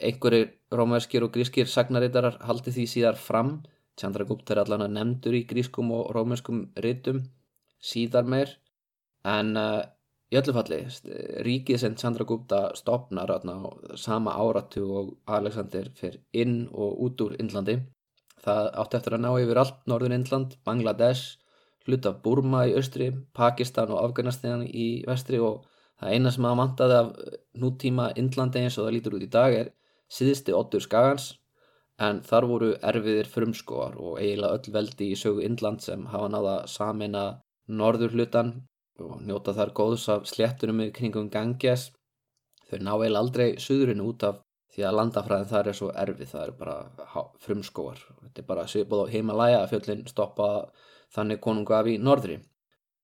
[0.00, 3.58] einhverjir rómverskir og grískir sagnarittarar haldi því síðar fram.
[4.00, 7.20] Chandra Gupta er allan að nefndur í grískum og rómverskum rittum
[7.80, 8.56] síðar meir
[9.24, 9.82] en uh,
[10.30, 10.76] Í öllu falli,
[11.42, 13.42] ríkið sem Chandragupta stopnar á
[13.98, 17.74] sama áratu og Alexander fyrir inn og út úr Indlandi.
[18.44, 21.40] Það átti eftir að ná yfir allt norður Indland, Bangladesh,
[21.82, 25.66] hlut af Burma í austri, Pakistan og Afganistan í vestri og
[25.98, 27.10] það eina sem að vantaði af
[27.64, 29.74] nútíma Indlandi eins og það lítur út í dag er
[30.14, 31.32] síðusti ottur skagans
[31.98, 36.56] en þar voru erfiðir frumskóar og eiginlega öll veldi í sögu Indland sem hafa náða
[36.70, 37.24] samina
[37.76, 38.52] norður hlutan
[39.00, 41.90] og njóta þar góðs af sléttunum í kringum Ganges.
[42.70, 46.32] Þau ná eil aldrei suðurinn út af því að landafræðin þar er svo erfið.
[46.32, 46.76] Það eru bara
[47.42, 50.48] frumskóar þetta er bara svipað á heimalæja að fjöllin stoppa
[51.14, 52.40] þannig konungu af í norðri.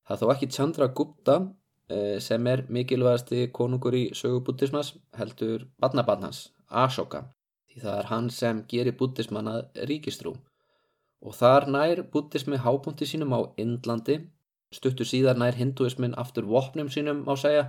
[0.07, 1.39] Það þó ekki Chandra Gupta
[1.91, 7.25] eh, sem er mikilvægasti konungur í sögubútismas heldur badnabarnans, Ashoka
[7.77, 10.33] því það er hann sem gerir bútisman að ríkistrú.
[11.21, 14.21] Og þar nær bútismi hábúnti sínum á Indlandi
[14.75, 17.67] Stuttur síðar nær hinduismin aftur vopnum sínum á segja.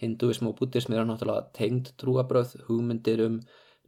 [0.00, 3.40] Hinduism og buddhism eru náttúrulega tengd trúabröð, hugmyndir um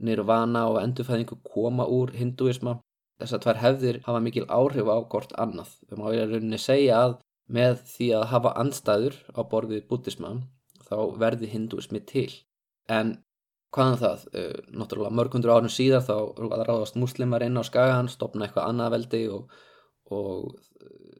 [0.02, 2.78] nirvana og endurfæðingu koma úr hinduisma.
[3.22, 5.74] Þessar tvær hefðir hafa mikil áhrif á hvort annað.
[5.88, 7.18] Við má í rauninni segja að
[7.52, 10.32] með því að hafa anstæður á borðið buddhisma
[10.88, 12.30] þá verði hinduismi til.
[12.90, 13.16] En
[13.72, 14.24] hvaðan það?
[14.36, 16.16] Uh, náttúrulega mörgundur árun síðar þá
[16.68, 19.54] ráðast muslimar inn á skagan, stopna eitthvað annað veldi og,
[20.12, 20.52] og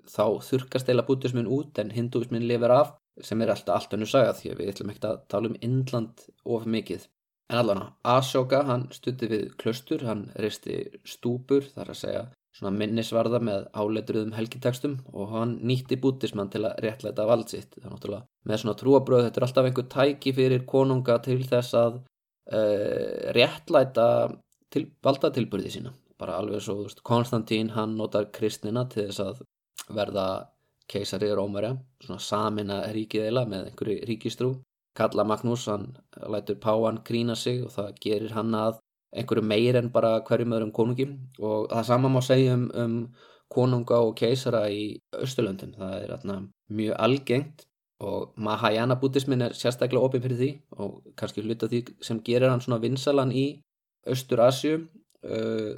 [0.08, 4.34] þá þurkast eila bútismin út en hindúismin lifir af sem er alltaf allt önnu saga
[4.36, 7.08] því að við ætlum ekki að tala um Indland of mikið.
[7.52, 12.22] En allavega, Ashoka hann stutti við klöstur, hann reisti stúpur þar að segja
[12.56, 17.76] svona minnisvarða með áleitruðum helgitekstum og hann nýtti bútismann til að réttleita vald sitt.
[17.76, 21.76] Það er náttúrulega með svona trúabröð, þetta er alltaf einhver tæki fyrir konunga til þess
[21.80, 24.08] að uh, réttlæta
[24.72, 25.94] til, valdatilbyrði sína.
[26.20, 29.42] Bara alveg svo, Konstantín hann notar kristnina til þess að
[29.88, 30.26] verða
[30.92, 34.52] keisari Rómverja, svona samina ríkið eila með einhverju ríkistrú.
[34.96, 35.94] Kalla Magnús, hann
[36.28, 38.80] lætur Páan grína sig og það gerir hann að
[39.16, 41.06] einhverju meir en bara hverjum öðrum konungi
[41.40, 42.96] og það sama má segja um, um
[43.52, 45.74] konunga og keisara í Östurlöndin.
[45.76, 46.38] Það er atna,
[46.72, 47.66] mjög algengt
[48.02, 50.50] og Mahayana buddhismin er sérstaklega opið fyrir því
[50.82, 53.46] og kannski hluta því sem gerir hann svona vinsalan í
[54.12, 55.74] Östur-Asju uh,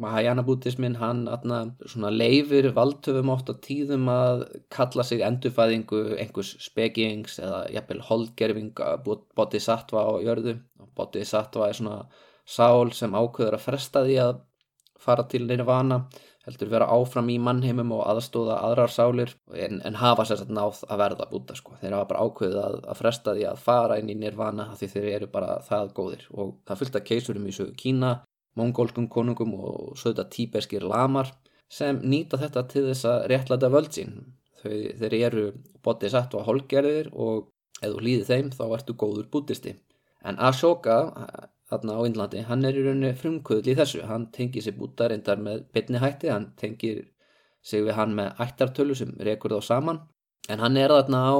[0.00, 1.62] Mahayana bútismin hann atna,
[2.10, 8.72] leifir valdtöfum oft á tíðum að kalla sig endurfæðingu einhvers spekings eða jafnvel holdgerfing
[9.36, 10.56] bodhisattva á jörðu
[10.96, 11.98] bodhisattva er svona
[12.44, 14.40] sál sem ákveður að fresta því að
[15.02, 16.04] fara til nirvana
[16.46, 21.02] heldur vera áfram í mannheimum og aðstóða aðrar sálir en, en hafa sérstaklega náð að
[21.04, 21.76] verða búta sko.
[21.80, 25.08] þeir hafa bara ákveðið að, að fresta því að fara inn í nirvana því þeir
[25.12, 28.12] eru bara það góðir og það fylgta keisurum í sögu Kína
[28.58, 31.32] mongólskum konungum og svo þetta tíbeskir lamar
[31.72, 34.12] sem nýta þetta til þess að réttlæta völd sín.
[34.62, 35.46] Þau, þeir eru
[35.82, 37.48] botið satt á holgerðir og
[37.80, 39.74] ef þú hlýði þeim þá ertu góður bútisti.
[40.24, 40.96] en Ashoka
[41.72, 45.40] þarna á Índlandi, hann er í rauninni frumkvöðl í þessu, hann tengir sér búta reyndar
[45.40, 47.06] með bytni hætti, hann tengir
[47.64, 50.02] sig við hann með ættartölu sem rekur þá saman,
[50.52, 51.36] en hann er þarna á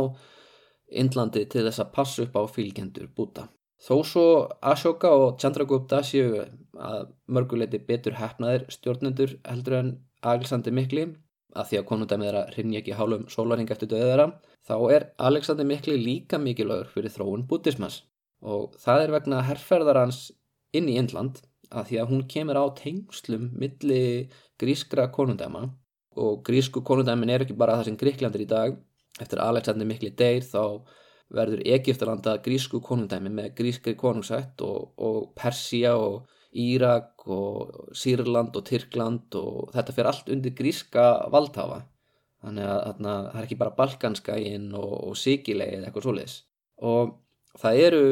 [1.02, 3.46] Índlandi til þess að passa upp á fylgjendur búta.
[3.82, 4.26] Þó svo
[4.62, 6.44] Ashoka og Chandragupta séu
[6.78, 11.08] að mörguleiti betur hefnaðir stjórnendur heldur en Alexander Mikli
[11.52, 14.28] að því að konundæmið er að rinja ekki hálfum sólaring eftir döðu þeirra
[14.68, 18.04] þá er Alexander Mikli líka mikilvægur fyrir þróun bútismas
[18.40, 20.22] og það er vegna herrferðar hans
[20.72, 24.02] inn í Indland að því að hún kemur á tengslum milli
[24.60, 25.66] grískra konundæma
[26.16, 28.76] og grísku konundæmin er ekki bara það sem Gríklandir í dag.
[29.20, 30.84] Eftir Alexander Mikli deyr þá
[31.32, 38.66] verður Egiptalanda grísku konundæmi með grískri konungsætt og, og Persia og Írak og Sýrland og
[38.68, 41.80] Tyrkland og þetta fyrir allt undir gríska valdhafa.
[42.42, 46.36] Þannig að þarna, það er ekki bara balkanskægin og, og síkilegið eða eitthvað svoleiðis.
[46.82, 47.14] Og
[47.62, 48.04] það eru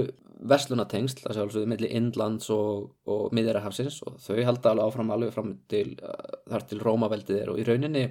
[0.51, 5.35] verslunatengst, það sé alveg mellir Indlands og, og Miðjarahafsins og þau halda alveg áfram alveg
[5.35, 8.05] fram til þar til Rómaveldið er og í rauninni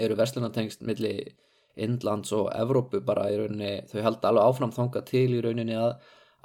[0.00, 1.34] eru verslunatengst mellir
[1.76, 5.94] Indlands og Evrópu bara í rauninni, þau halda alveg áfram þanga til í rauninni að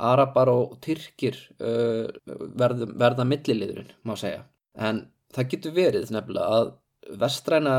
[0.06, 2.08] Arabar og Tyrkir uh,
[2.60, 4.44] verða, verða milliliðurinn, má segja.
[4.76, 5.06] En
[5.36, 6.74] það getur verið nefnilega að
[7.22, 7.76] vestræna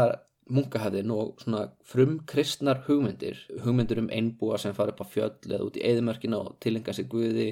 [0.56, 5.78] munkahæðin og svona frumkristnar hugmyndir, hugmyndir um einbúa sem fara upp á fjöll eða út
[5.78, 7.48] í eðimörkina og tilenga sig guði,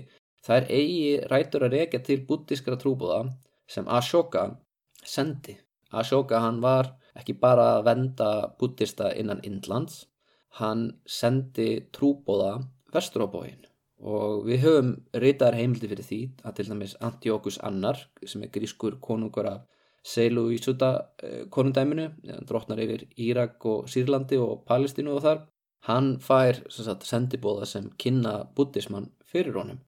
[0.46, 3.24] það er eigi rætur að reyka til búttískara trúbúða
[3.70, 4.46] sem Ashoka
[5.04, 5.56] sendi.
[5.90, 10.06] Ashoka hann var ekki bara að venda búttista innan Indlands,
[10.60, 12.56] hann sendi trúbóða
[12.94, 13.62] vestur á bóin
[14.04, 14.90] og við höfum
[15.22, 19.62] reytaðar heimildi fyrir því að til dæmis Antiochus Annar sem er grískur konungur af
[20.04, 20.90] Seilu í Suta
[21.24, 22.10] eh, konundæminu,
[22.44, 25.40] drotnar yfir Írak og Sýrlandi og Palestínu og þar,
[25.88, 29.80] hann fær sagt, sendibóða sem kynna buddhismann fyrir honum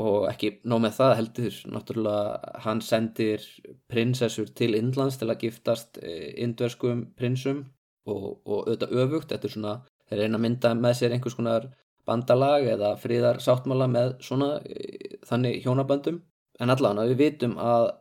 [0.00, 3.44] og ekki nóg með það heldur náttúrulega hann sendir
[3.92, 7.66] prinsessur til Indlands til að giftast eh, indverskum prinsum.
[8.08, 9.72] Og, og auðvitað öfugt, þetta er svona
[10.10, 11.68] þeir reyna að mynda með sér einhvers konar
[12.08, 16.22] bandalag eða fríðar sáttmála með svona eh, þannig hjónaböndum.
[16.60, 17.92] En allavega við vitum að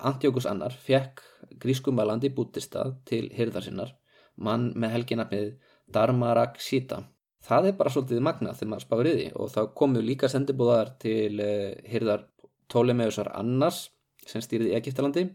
[0.00, 1.20] Antiochus annar fekk
[1.60, 3.92] grískumælandi bútistað til hyrðar sinnar
[4.40, 5.50] mann með helginafnið
[5.92, 7.02] Dharmarak Sita
[7.46, 10.94] það er bara svolítið magnað þegar maður spáir í því og þá komu líka sendibúðar
[11.02, 12.26] til uh, hirðar
[12.70, 13.88] Ptolemeusar annars
[14.28, 15.26] sem stýrði Egiptalandi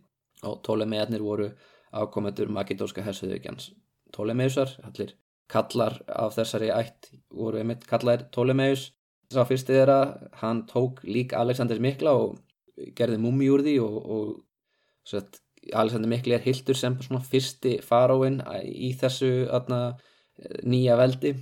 [0.48, 1.50] og Ptolemearnir voru
[1.96, 3.72] ákomendur makedóska hersuðugjans
[4.14, 5.16] Ptolemeusar, allir
[5.52, 8.92] kallar af þessari ætt voru einmitt kallar Ptolemeus
[9.34, 10.00] sá fyrsti þeirra,
[10.42, 12.38] hann tók lík Alexander Mikla og
[12.98, 15.42] gerði mummi úr því og, og sett,
[15.74, 19.98] Alexander Mikli er hildur sem fyrsti faróin í þessu atna,
[20.68, 21.34] nýja veldi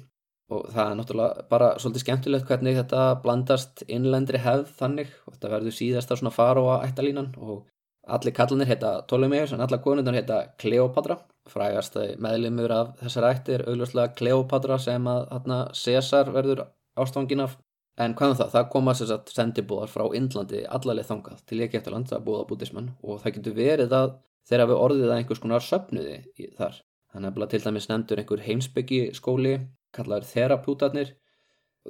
[0.54, 5.14] og það er náttúrulega bara svolítið skemmtilegt hvernig þetta blandast innlendri hefð þannig.
[5.28, 7.64] Og þetta verður síðast á svona faróa ættalínan og
[8.04, 11.18] allir kallanir heita Ptolemeus en allar konundar heita Kleopatra
[11.50, 16.66] frægast meðlimur af þessar ættir auðvitað Kleopatra sem að hana, Cæsar verður
[17.00, 17.58] ástofangin af.
[18.02, 21.74] En hvaðan um það, það koma sér satt sendibúðar frá Indlandi allarleið þangað til ég
[21.76, 24.16] geta land að búða bútismann og það getur verið að
[24.50, 26.16] þeirra við orðið að einhvers konar söpnuði
[26.58, 26.80] þar.
[27.14, 29.54] Þannig að til dæmis nefndur einhver heimsbyggi skóli
[29.96, 31.14] kallaður þerapútarnir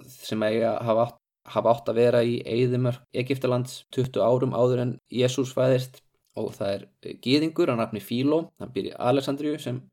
[0.09, 1.19] sem eiga hafa átt,
[1.53, 6.01] hafa átt að vera í Eidimörk Egiptalands 20 árum áður en Jésús fæðist.
[6.33, 9.83] Og það er gýðingur á nafni Fíló, hann í Alessandriu sem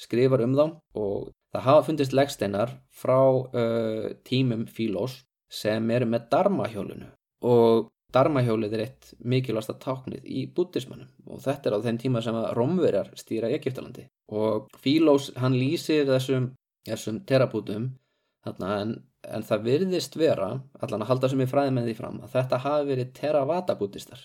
[0.00, 0.64] skrifar um þá.
[0.96, 5.20] Og það hafa fundist leggsteinar frá uh, tímum Fílós
[5.52, 7.10] sem eru með darmahjólinu
[7.44, 12.36] og darmahjólið er eitt mikilvægsta táknið í bútismannum og þetta er á þeim tíma sem
[12.38, 16.50] að romverjar stýra Egiptalandi og Fílós hann lýsir þessum
[16.88, 17.88] þessum terapútum
[18.46, 22.32] en, en það virðist vera allan að halda sem ég fræði með því fram að
[22.36, 24.24] þetta hafi verið teravata-bútistar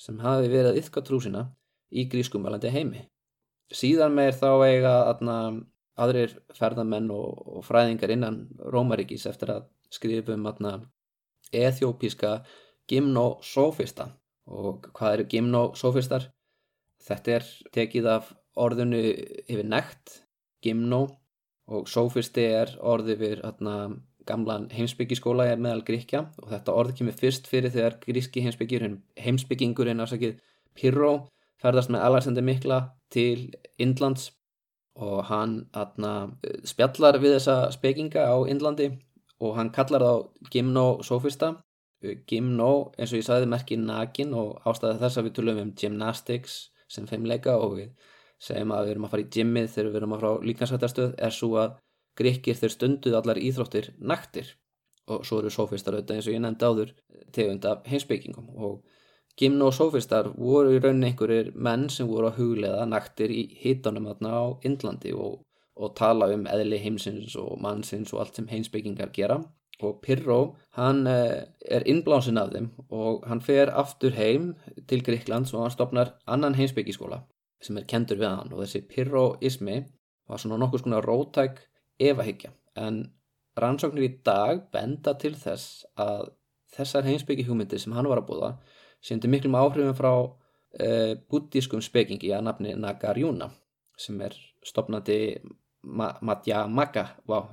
[0.00, 1.44] sem hafi verið að yfka trúsina
[1.90, 3.04] í grískumælandi heimi
[3.74, 5.36] síðan meir þá eiga aðna,
[6.00, 8.40] aðrir ferðamenn og, og fræðingar innan
[8.72, 10.48] Rómaríkis eftir að skrifum
[11.50, 12.40] eþjópíska
[12.90, 14.10] gymnosófista
[14.50, 16.28] og hvað eru gymnosófistar?
[17.00, 19.00] Þetta er tekið af orðinu
[19.46, 20.20] yfir nekt
[20.64, 21.06] gymno
[21.70, 23.74] og sófisti er orði við hérna,
[24.26, 30.36] gamlan heimsbyggiskóla meðal Gríkja og þetta orði kemur fyrst fyrir þegar gríski heimsbyggingurinn ásakið
[30.76, 31.14] Pyrrho
[31.60, 32.80] ferðast með Alexander Mikla
[33.12, 34.30] til Indlands.
[35.00, 36.34] Og hann atna,
[36.66, 38.90] spjallar við þessa spekinga á Indlandi.
[39.40, 41.54] Og hann kallar þá gymnosófista
[42.00, 46.54] gymno eins og ég sagði merkir nakin og ástæði þess að við tölum um gymnastics
[46.90, 47.90] sem feimleika og við
[48.40, 51.10] segjum að við erum að fara í gymmið þegar við erum að fara á líkansvættastöð
[51.26, 51.76] er svo að
[52.20, 54.54] gríkir þeir stunduð allar íþróttir naktir.
[55.10, 56.90] Og svo eru sofistar auðvitað eins og ég nefndi áður
[57.34, 58.80] tegund af heimsbyggingum og
[59.40, 64.10] gimno og sofistar voru í rauninni einhverjir menn sem voru að huglega naktir í hitanum
[64.10, 65.40] aðna á Indlandi og,
[65.76, 69.40] og tala um eðli heimsins og mannsins og allt sem heimsbyggingar gera.
[69.80, 74.52] Og Pirró hann eh, er innblásin af þeim og hann fer aftur heim
[74.86, 77.22] til Gríklands og hann stopnar annan heimsbyggiskóla
[77.60, 79.78] sem er kendur við hann og þessi Pirróismi
[80.30, 81.62] var svona nokkuð skona rótæk
[82.10, 83.00] evahyggja en
[83.60, 86.30] rannsóknir í dag benda til þess að
[86.74, 87.46] þessar heimsbyggi
[87.78, 88.50] sem hann var að búða
[89.02, 93.50] sendi miklum áhrifum frá uh, buddískum spekingi að nafni Nagarjuna
[93.98, 95.40] sem er stopnandi
[95.82, 97.48] Ma Madhyamaka wow,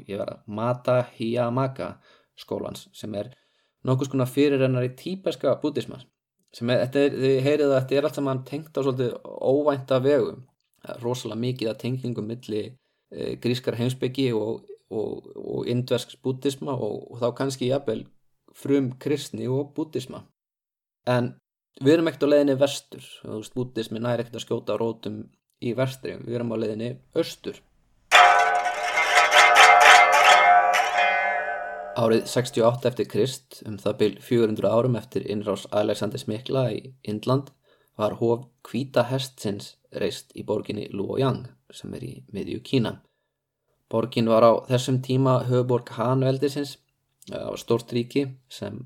[0.46, 1.94] Matahiyamaka
[2.36, 3.30] skólans sem er
[3.88, 6.04] nokkuð skona fyrirrennar í típeska buddhisman
[6.56, 10.00] sem er, þetta er, þið heyrið að þetta er allt saman tengt á svolítið óvænta
[10.04, 10.36] vegu
[11.04, 17.22] rosalega mikið að tengingum milli e, grískar heimsbyggi og, og, og indversk buddhisma og, og
[17.24, 18.06] þá kannski jafnvel
[18.58, 20.24] frum kristni og buddhisma
[21.08, 21.34] en
[21.84, 23.04] við erum ekkert á leðinni vestur,
[23.56, 25.20] buddhismi næri ekkert að skjóta rótum
[25.62, 27.60] í vestri, við erum á leðinni östur
[31.98, 37.48] Árið 68 eftir Krist, um það byl 400 árum eftir innrás Alexander Smikla í Indland,
[37.98, 42.92] var hóf Kvíta Hestsins reist í borginni Luoyang sem er í miðju Kína.
[43.90, 46.76] Borgin var á þessum tíma höfuborg Hanveldisins
[47.34, 48.84] á stort ríki sem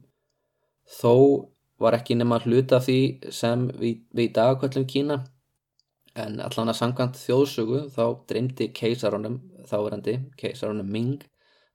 [0.87, 1.51] þó
[1.83, 5.19] var ekki nema hluta því sem við, við í dagakvöldum Kína
[6.15, 11.27] en allan að sangkvæmt þjóðsugu þá dreymdi keisarunum þáverandi, keisarunum Ming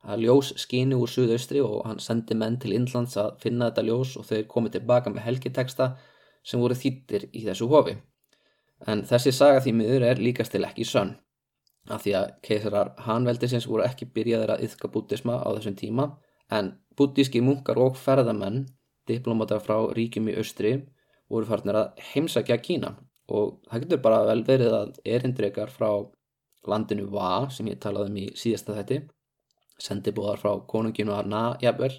[0.07, 4.15] að ljós skínu úr suðaustri og hann sendi menn til Indlands að finna þetta ljós
[4.19, 5.89] og þeir komið tilbaka með helgiteksta
[6.47, 7.97] sem voru þýttir í þessu hofi.
[8.87, 11.15] En þessi saga því miður er líkast til ekki sönn
[11.91, 16.07] af því að keisarar Hanveldisins voru ekki byrjaðir að yfka bútisma á þessum tíma
[16.51, 18.65] en bútíski munkar og ferðamenn,
[19.07, 20.73] diplomatar frá ríkjum í austri,
[21.31, 22.93] voru farnir að heimsækja Kína
[23.27, 25.89] og það getur bara vel verið að erindreikar frá
[26.67, 29.01] landinu Va sem ég talaði um í síðasta þetti
[29.81, 31.93] sendibúðar frá konunginu að na jafnvel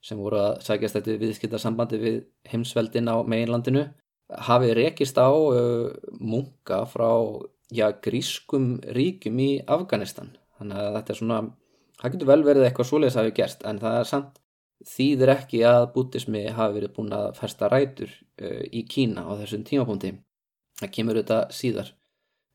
[0.00, 3.86] sem voru að sækjast þetta viðskiptarsambandi við heimsveldin á meginlandinu
[4.48, 5.90] hafið rekist á uh,
[6.20, 7.10] munka frá
[7.70, 10.32] já, grískum ríkum í Afganistan.
[10.58, 11.40] Þannig að þetta er svona
[12.00, 14.40] það getur vel verið eitthvað svoleiðis að hafi gerst en það er samt
[14.90, 19.66] þýðir ekki að bútismi hafi verið búin að festa rætur uh, í Kína á þessum
[19.68, 20.14] tímapunkti.
[20.80, 21.92] Það kemur þetta síðar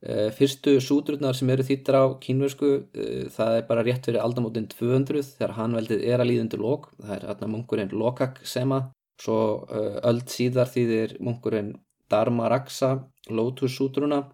[0.06, 5.24] fyrstu sútrurnar sem eru þýttar á kínversku, eh, það er bara rétt fyrir aldamótin 200
[5.38, 10.22] þegar hanveldið er að líðundu lók, það er aðna munkurinn Lokak Sema, svo eh, öll
[10.30, 11.74] síðar þýðir munkurinn
[12.10, 13.00] Dharma Raksa,
[13.30, 14.32] Lotus sútruna.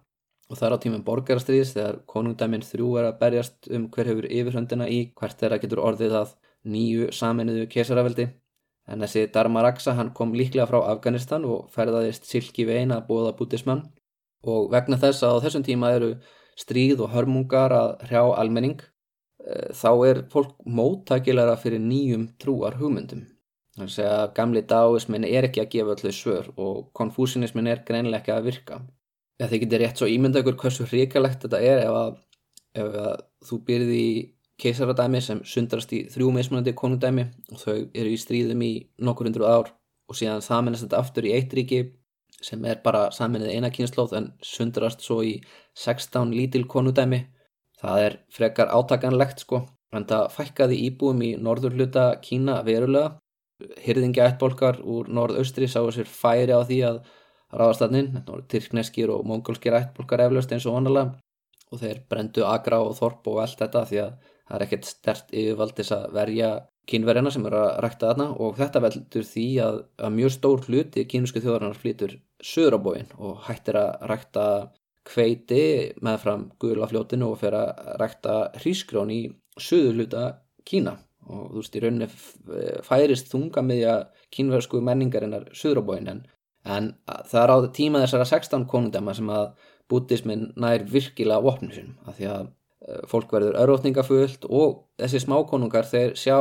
[0.50, 4.26] Og það er á tímum borgarastriðis þegar konungdæminn þrjú er að berjast um hver hefur
[4.28, 6.34] yfirhöndina í hvert þeirra getur orðið að
[6.68, 8.26] nýju saminuðu kesaraveldi.
[8.84, 13.32] En þessi Dharma Raksa hann kom líklega frá Afganistan og ferðaðist silki vein að bóða
[13.38, 13.86] bútismann
[14.42, 16.14] og vegna þess að á þessum tíma eru
[16.58, 23.24] stríð og hörmungar að hrjá almenning eh, þá er fólk móttækilega fyrir nýjum trúar hugmyndum.
[23.76, 28.34] Þannig að gamli dáismin er ekki að gefa öllu svör og konfúsinismin er greinlega ekki
[28.34, 28.82] að virka.
[29.40, 32.18] Þið getur rétt svo ímynda ykkur hversu hrikalegt þetta er ef að,
[32.78, 34.12] ef að þú byrði í
[34.62, 38.72] keisaradæmi sem sundrast í þrjú meðsmunandi konundæmi og þau eru í stríðum í
[39.02, 39.72] nokkur hundru ár
[40.10, 41.80] og síðan það mennast þetta aftur í eitt ríki
[42.44, 45.36] sem er bara saminnið eina kynnslóð en sundrast svo í
[45.78, 47.22] 16 lítil konudæmi.
[47.82, 49.64] Það er frekar átakanlegt sko,
[49.94, 53.16] en það fækkaði íbúum í norður hluta Kína verulega.
[53.82, 57.02] Hyrðingi ættbolkar úr norðaustri sáu sér færi á því að
[57.52, 61.12] ráðastafnin, tyrkneskir og mongolskir ættbolkar eflaust eins og vanalega
[61.72, 64.12] og þeir brendu agra og þorp og allt þetta því að
[64.42, 66.50] það er ekkert stert yfirvaldis að verja
[66.90, 71.06] kínverjana sem eru að rækta þarna og þetta veldur því að, að mjög stór hluti
[71.08, 74.46] kínusku þjóðarinnar flýtur söður á bóin og hættir að rækta
[75.06, 75.64] kveiti
[76.04, 79.22] með fram guðlafljótinu og fer að rækta hrísgrón í
[79.58, 80.26] söður hluta
[80.66, 80.96] Kína.
[81.26, 82.08] Og þú veist í rauninni
[82.86, 84.00] færist þunga með að
[84.34, 86.24] kínverðsku menningarinnar söður á bóin en,
[86.66, 89.52] en það er á tíma þessara 16 konundama sem að
[89.90, 92.50] bútismin nær virkilega vopnum sinum af því að
[92.82, 96.38] Eh, fólk verður örvotningafullt og þessi smákonungar þeir sjá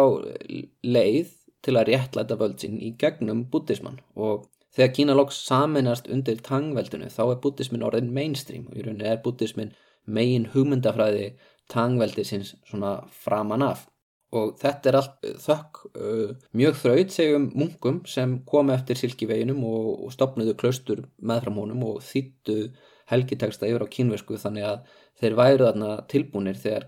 [0.81, 7.09] leið til að réttlæta völdsinn í gegnum bútismann og þegar Kína loks saminast undir tangveldinu
[7.11, 9.73] þá er bútismin orðin mainstream og í rauninni er bútismin
[10.05, 11.31] megin hugmyndafræði
[11.71, 13.87] tangveldi sinns svona framan af.
[14.31, 20.07] Og þetta er allt þökk uh, mjög þraut segjum munkum sem kom eftir silkiveginum og,
[20.15, 22.71] stopnuðu klaustur meðfram honum og þýttu
[23.11, 26.87] helgiteksta yfir á kínversku þannig að þeir væru þarna tilbúinir þegar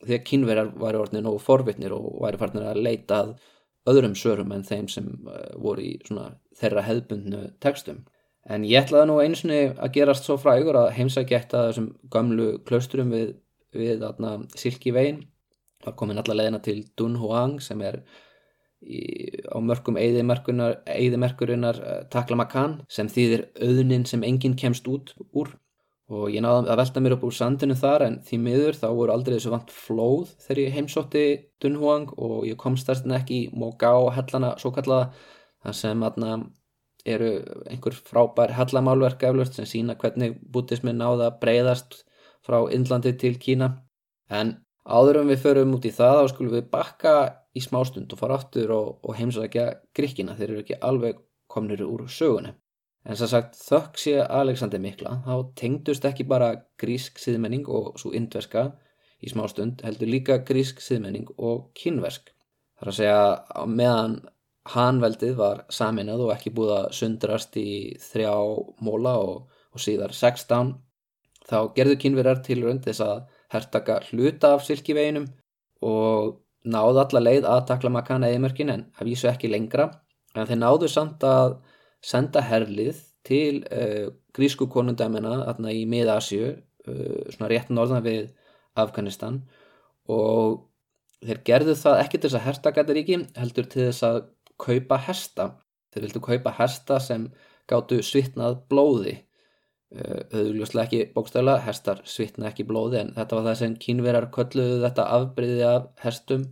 [0.00, 3.32] því að kynverjar væri orðin og forvitnir og væri farnir að leita að
[3.90, 8.04] öðrum sörum en þeim sem uh, voru í svona, þeirra hefðbundnu tekstum.
[8.48, 11.90] En ég ætlaði nú eins og að gerast svo frægur að heimsækja eitt að þessum
[12.12, 13.34] gamlu klausturum við,
[13.76, 14.06] við
[14.56, 15.26] Silki veginn.
[15.82, 18.00] Það var komin allar leðina til Dun Huang sem er
[18.80, 25.52] í, á mörgum eigðimerkurinnar uh, Taklamakan sem þýðir auðnin sem enginn kemst út úr
[26.08, 29.12] og ég náði að velta mér upp úr sandinu þar en því miður þá voru
[29.12, 31.24] aldrei þessu vant flóð þegar ég heimsótti
[31.60, 35.10] Dunhuang og ég komst þess vegna ekki í Mogao hellana svo kallaða
[35.64, 36.38] þar sem aðna
[37.08, 37.32] eru
[37.68, 42.02] einhver frábær hellamálverk eflust sem sína hvernig bútismin náða breyðast
[42.44, 43.70] frá Indlandi til Kína.
[44.30, 47.14] En áðurum við förum út í það þá skulum við bakka
[47.56, 52.08] í smástund og fara áttur og, og heimsækja gríkina þeir eru ekki alveg komnir úr
[52.12, 52.54] sögunu
[53.08, 56.50] En sem sagt þökk sé Alexander Mikla þá tengdust ekki bara
[56.80, 58.66] grísk siðmenning og svo indverska
[59.24, 62.28] í smá stund heldur líka grísk siðmenning og kynversk.
[62.78, 64.18] Það er að segja meðan
[64.74, 67.70] hanveldið var saminað og ekki búið að sundrast í
[68.02, 68.34] þrjá
[68.84, 70.74] móla og, og síðar 16
[71.48, 75.30] þá gerðu kynverar til raund þess að hertaka hluta af silkiveginum
[75.88, 76.36] og
[76.68, 79.88] náðu alla leið að takla makana eða mörkin en að vísu ekki lengra
[80.34, 81.56] en þeir náðu samt að
[82.04, 88.30] senda herlið til uh, grísku konundæmina aðna í mið-Asju uh, svona rétt norðan við
[88.78, 89.42] Afganistan.
[90.08, 90.64] Og
[91.24, 94.20] þeir gerðu það ekki til þess að hersta gætaríki heldur til þess að
[94.58, 95.48] kaupa hesta.
[95.92, 97.28] Þeir vildu kaupa hesta sem
[97.68, 99.18] gáttu svitnað blóði.
[99.88, 104.82] Uh, auðvitað ekki bókstæla hestar svitna ekki blóði en þetta var það sem kínverar kölluðu
[104.82, 106.42] þetta afbreyði af hestum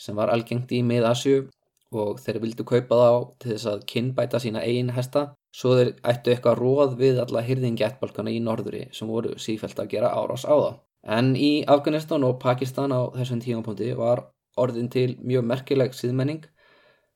[0.00, 1.42] sem var algengt í mið-Asju
[1.90, 3.12] og þeir vildu kaupa þá
[3.42, 7.86] til þess að kynbæta sína eigin hesta svo þeir ættu eitthvað róð við alla hyrðingi
[7.86, 10.76] ættbalkana í norðuri sem voru sífælt að gera árás á það.
[11.16, 14.28] En í Afganistan og Pakistan á þessum tímapunkti var
[14.60, 16.44] orðin til mjög merkileg síðmenning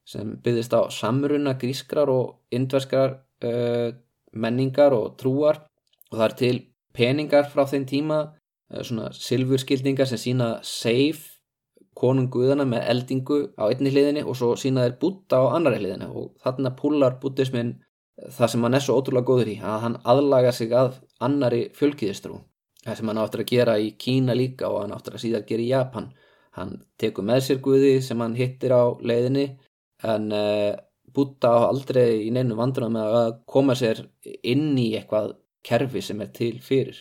[0.08, 3.90] sem byggðist á samruna grískrar og indverskrar uh,
[4.32, 5.62] menningar og trúar
[6.10, 6.56] og það er til
[6.94, 8.18] peningar frá þeim tíma,
[8.72, 10.50] uh, svona silfurskildingar sem sína
[11.94, 16.08] safe konunguðana með eldingu á einni hliðinni og svo sína þeir búta á annari hliðinni.
[16.10, 17.80] Og þarna púlar bútismin
[18.30, 22.40] það sem hann er svo ótrúlega góður í að hann aðlaga sig að annari fjölkiðistrú
[22.84, 25.62] það sem hann áttur að gera í Kína líka og hann áttur að síðan gera
[25.62, 26.10] í Japan.
[26.54, 29.46] Hann tekur með sér guði sem hann hittir á leiðinni
[30.04, 30.76] en uh, eh,
[31.14, 34.04] búta á aldrei í neinu vandrunum með að koma sér
[34.42, 35.34] inn í eitthvað
[35.64, 36.98] kerfi sem er til fyrir.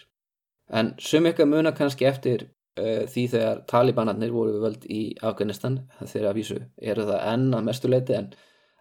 [0.72, 6.38] En sum eitthvað muna kannski eftir því þegar talibanarnir voru völd í Afganistan þegar að
[6.40, 8.30] vísu eru það enn að mestuleiti en,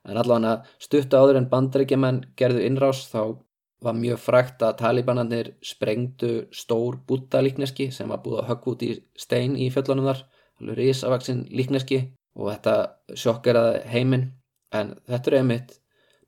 [0.08, 3.36] en allavega stutta áður en bandrækjumenn gerðu innrás þá
[3.82, 8.90] var mjög frækt að talibanarnir sprengdu stór búttalíkneski sem var búið að högg út í
[9.18, 10.22] stein í fjöllunum þar,
[10.60, 12.00] alveg risavaksinn líkneski
[12.38, 12.76] og þetta
[13.24, 14.28] sjokkeraði heiminn.
[14.72, 15.74] En þetta er einmitt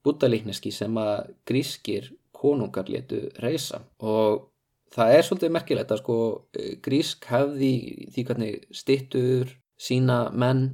[0.04, 4.50] búttalíkneski sem að grískir konungar letu reysa og
[4.95, 6.16] það er svolítið merkilegt að sko
[6.59, 7.74] eh, grísk hefði
[8.14, 10.66] því hvernig stittur sína menn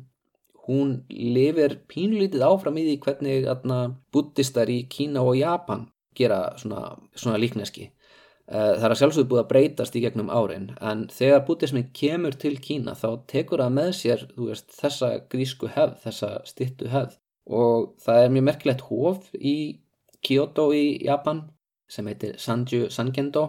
[0.67, 3.79] hún lifir pínlítið áfram í því hvernig atna,
[4.13, 7.89] buddistar í Kína og Japan gera svona, svona líkneski.
[8.51, 12.37] Eh, það er að sjálfsögðu búið að breytast í gegnum árin en þegar buddismin kemur
[12.39, 17.17] til Kína þá tekur það með sér veist, þessa grísku hefð, þessa stittu hefð.
[17.51, 19.57] Og það er mjög merkilegt hof í
[20.21, 21.47] Kyoto í Japan
[21.91, 23.49] sem heitir Sanju Sankendo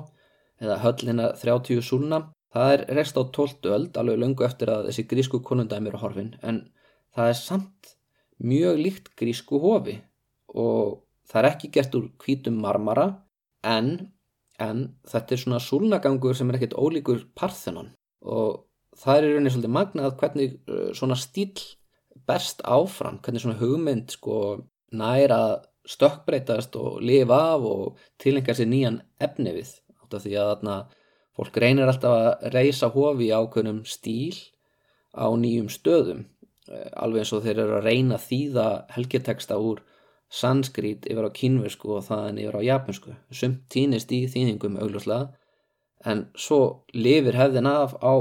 [0.61, 2.21] eða höllina 30 súlna.
[2.51, 6.33] Það er rest á 12 öld, alveg lungu eftir að þessi grísku konundæmi eru horfin,
[6.43, 6.65] en
[7.15, 7.93] það er samt
[8.43, 10.01] mjög líkt grísku hofi
[10.51, 10.99] og
[11.31, 13.05] það er ekki gert úr hvítum marmara,
[13.63, 14.11] en,
[14.59, 18.65] en þetta er svona súlnagangur sem er ekkert ólíkur parþenon og
[18.99, 21.53] það er í rauninni svolítið magnað hvernig uh, svona stíl
[22.27, 24.35] berst áfram, hvernig svona hugmynd sko
[24.91, 29.71] næra stökkbreytast og lifa af og tilenga sér nýjan efni við
[30.11, 30.75] út af því að þarna
[31.37, 34.35] fólk reynir alltaf að reysa hofi á ákveðnum stíl
[35.15, 36.25] á nýjum stöðum
[36.67, 39.81] eh, alveg eins og þeir eru að reyna þýða helgeteksta úr
[40.31, 45.31] sanskrít yfir á kínversku og þaðan yfir á japansku sumt týnist í þýðingum augljóslega
[46.07, 48.13] en svo lifir hefðin af á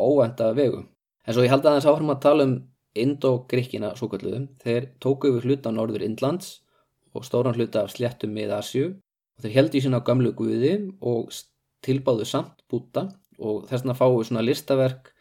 [0.00, 0.84] óvenda vegu.
[1.26, 2.54] En svo ég held að þess áfram að tala um
[2.96, 6.60] Indo-Gríkina svo kalluðum þeir tóku yfir hluta á norður Indlands
[7.12, 8.86] og stóran hluta af sléttum með Asju
[9.36, 11.30] og þeir heldi sína gamlu guði og
[11.86, 15.12] tilbáðu samt búta og þess vegna við svona listaverk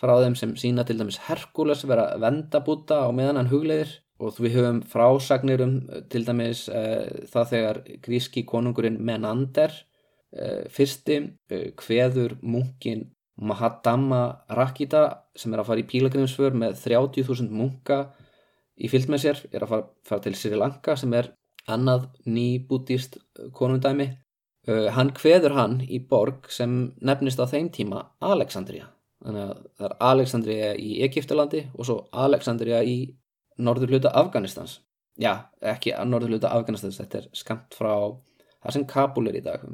[0.00, 3.92] frá þeim sem sína til dæmis Herkules vera að venda búta á meðan hann hugleðir
[4.20, 5.76] og við höfum frásagnir um
[6.12, 6.82] til dæmis e,
[7.30, 9.72] það þegar gríski konungurinn Menander
[10.32, 13.08] e, fyrsti e, hveður munkin
[13.40, 15.04] Mahadama Rakita
[15.36, 18.02] sem er að fara í pílagrimsför með 30.000 munka
[18.76, 21.30] í fyllt með sér er að fara, fara til Sri Lanka sem er
[21.74, 23.18] annað nýbútist
[23.56, 28.90] konundæmi uh, hann hveður hann í borg sem nefnist á þeim tíma Alexandria
[29.24, 31.96] þannig að það er Alexandria í Egiptalandi og svo
[32.26, 32.96] Alexandria í
[33.60, 34.78] norður hluta Afganistans.
[35.20, 37.92] Já, ekki að norður hluta Afganistans þetta er skamt frá
[38.62, 39.64] það sem Kabul er í dag.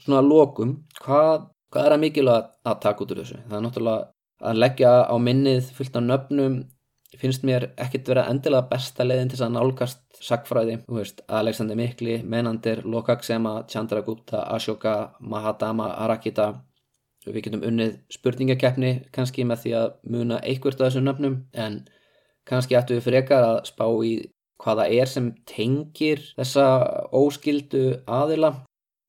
[0.00, 3.40] Svona lokum, hvað, hvað er að mikilvægt að taka út úr þessu?
[3.46, 6.60] Það er náttúrulega að leggja á minnið fullt af nöfnum
[7.18, 12.20] finnst mér ekkert vera endilega besta leiðin til að nálgast sagfræði, þú veist, Alexander Mikli,
[12.22, 16.52] Menandir, Lokaksema, Chandragupta, Ashoka, Mahadama, Arakita.
[17.26, 21.82] Við getum unnið spurningakeppni kannski með því að muna einhvert af þessum nöfnum en
[22.48, 24.14] kannski ættu við frekar að spá í
[24.60, 26.66] hvaða er sem tengir þessa
[27.16, 28.54] óskildu aðila.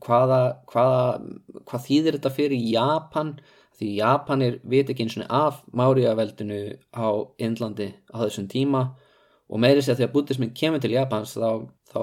[0.02, 0.41] Hvaða,
[0.72, 1.02] hvaða,
[1.70, 3.36] hvað þýðir þetta fyrir Japan
[3.82, 6.59] því Japanir veit ekki eins og af Máriaveldinu
[6.93, 7.09] á
[7.41, 8.84] Indlandi á þessum tíma.
[9.49, 12.01] Og meiri sé að því að buddhismin kemur til Japans þá, þá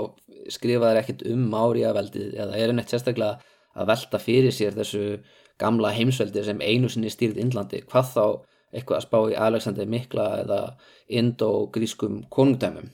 [0.53, 3.39] skrifaður ekkert um Máriaveldið eða er henni sérstaklega
[3.79, 5.05] að velta fyrir sér þessu
[5.59, 7.85] gamla heimsveldi sem einu sinni stýrð Indlandi.
[7.87, 8.25] Hvað þá
[8.75, 10.61] eitthvað að spá í Alexander Mikla eða
[11.09, 12.91] Indo-grískum konungdæmum.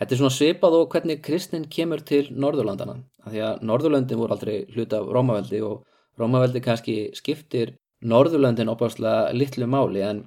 [0.00, 2.98] Þetta er svona svipað og hvernig kristnin kemur til Norðurlandana
[3.28, 5.84] því að Norðurlöndin voru aldrei hluta af Rómaveldi og
[6.20, 10.24] Rómaveldi kannski skiptir Norðurlöndin opáslega litlu máli en,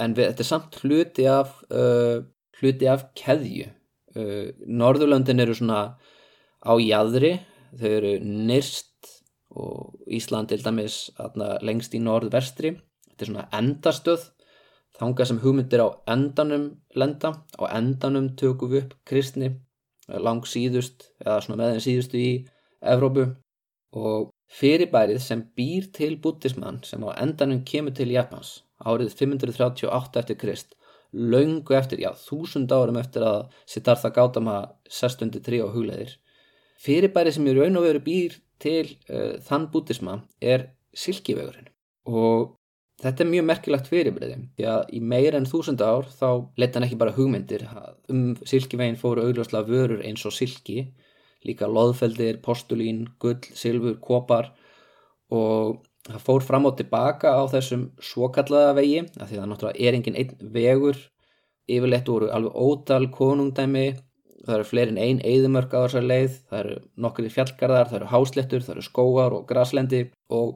[0.00, 2.22] en við, þetta er samt hluti af, uh,
[2.60, 3.68] hluti af keðju.
[4.16, 5.82] Uh, Norðurlöndin eru svona
[6.60, 7.34] á jæðri,
[7.76, 8.88] þau eru nyrst
[9.50, 12.76] og Ísland til dæmis atna, lengst í norð-vestri.
[13.10, 14.28] Þetta er svona endastöð
[15.00, 19.54] þanga sem hugmyndir á endanum lenda, á endanum tökum við upp kristni
[20.10, 22.30] lang síðust eða svona meðin síðustu í
[22.80, 23.28] Evrópu.
[23.96, 30.38] Og fyrirbærið sem býr til búttismann sem á endanum kemur til Japans árið 538 eftir
[30.40, 30.76] krist
[31.12, 36.16] laungu eftir, já, þúsund árum eftir að Siddhartha Gautama sestundi trí á hugleðir
[36.80, 41.68] fyrirbærið sem í raun og veru býr til uh, þann bútisma er silkivegurinn.
[42.08, 42.56] Og
[43.00, 46.28] þetta er mjög merkilagt fyrirbreyði því að í meir enn þúsund ár þá
[46.60, 47.66] leta hann ekki bara hugmyndir
[48.12, 50.90] um silkiveginn fóru augljóslega vörur eins og silki
[51.46, 54.50] líka loðfeldir, postulín, gull, silfur, kopar.
[55.30, 59.86] Og það fór fram og tilbaka á þessum svokallaða vegi af því að það náttúrulega
[59.86, 61.00] er engin einn vegur
[61.70, 63.88] yfirleitt voru alveg ótal konungdæmi.
[64.40, 68.12] Það eru fleiri en ein eðimörk á þessar leið, það eru nokkri fjallgarðar, það eru
[68.14, 70.00] háslettur, það eru skóar og graslendi.
[70.32, 70.54] Og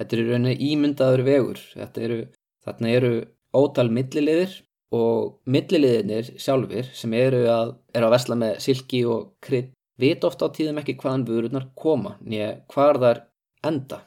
[0.00, 2.22] þetta eru rauninni ímyndaður vegur, eru,
[2.64, 3.12] þarna eru
[3.56, 4.56] ótal milliliðir
[4.96, 10.50] og milliliðinir sjálfur sem eru að, eru að vesla með silki og krydd vit ofta
[10.50, 13.22] á tíðum ekki hvaðan vörunar koma nýja hvar þar
[13.66, 14.02] enda.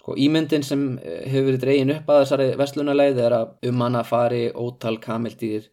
[0.00, 4.04] Sko ímyndin sem eh, hefur verið dregin upp að þessari vestlunarleið er að um hana
[4.06, 5.70] fari ótal kamildýr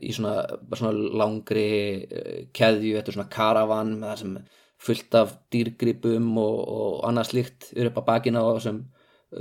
[0.00, 0.42] í svona,
[0.72, 1.68] svona langri
[2.08, 4.34] uh, keðju, þetta er svona karavan með það sem
[4.82, 8.80] fullt af dýrgripum og, og annað slikt eru upp á bakina á þessum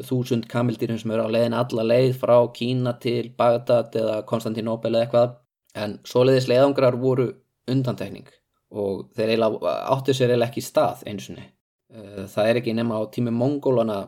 [0.07, 5.07] þúsund kamildýrum sem eru á leiðin alla leið frá Kína til Bagdad eða Konstantinopel eða
[5.07, 5.33] eitthvað
[5.81, 7.27] en svoleiðis leiðangrar voru
[7.71, 8.29] undantekning
[8.71, 13.03] og þeir eiginlega áttu sér eiginlega ekki stað einsunni uh, það er ekki nema á
[13.13, 13.99] tími mongólana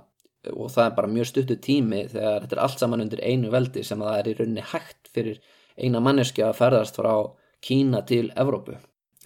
[0.51, 3.84] og það er bara mjög stuttu tími þegar þetta er allt saman undir einu veldi
[3.88, 5.39] sem það er í rauninni hægt fyrir
[5.80, 7.14] eina manneskja að ferðast frá
[7.64, 8.76] Kína til Evrópu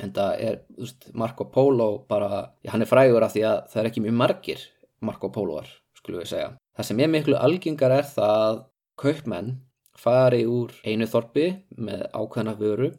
[0.03, 3.61] en það er, þú veist, Marco Polo bara, já, hann er frægur af því að
[3.71, 4.65] það er ekki mjög margir
[5.01, 6.51] Marco Poloar skulum við segja.
[6.77, 8.59] Það sem er miklu algengar er það að
[9.01, 9.51] kaupmenn
[9.97, 12.91] fari úr einu þorpi með ákveðna vöru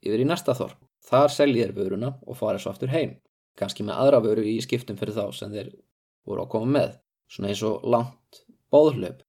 [0.00, 0.78] yfir í næsta þorp.
[1.06, 3.16] Þar selgir vöruna og fari svo aftur heim.
[3.56, 5.70] Ganski með aðra vöru í skiptum fyrir þá sem þeir
[6.26, 6.96] voru að koma með.
[7.30, 8.42] Svona eins og langt
[8.72, 9.22] bóðhlaup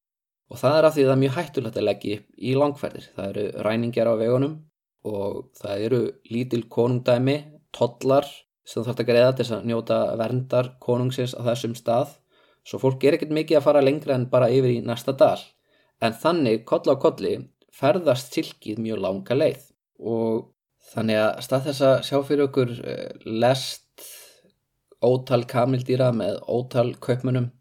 [0.47, 3.07] og það er að því að það er mjög hættulegt að leggja í langferðir.
[3.15, 4.55] Það eru ræningar á vegunum
[5.07, 6.01] og það eru
[6.31, 7.37] lítil konungdæmi,
[7.75, 8.27] tollar
[8.67, 12.15] sem þú þarfst að greiða til þess að njóta verndar konungsins á þessum stað.
[12.67, 15.39] Svo fólk er ekkert mikið að fara lengra en bara yfir í næsta dal.
[16.03, 17.37] En þannig, koll á kolli,
[17.73, 19.63] ferðast silkið mjög langa leið
[19.97, 20.49] og
[20.93, 24.07] þannig að stað þess að sjá fyrir okkur eh, lest
[25.03, 27.51] ótal kamildýra með ótal kaupmunum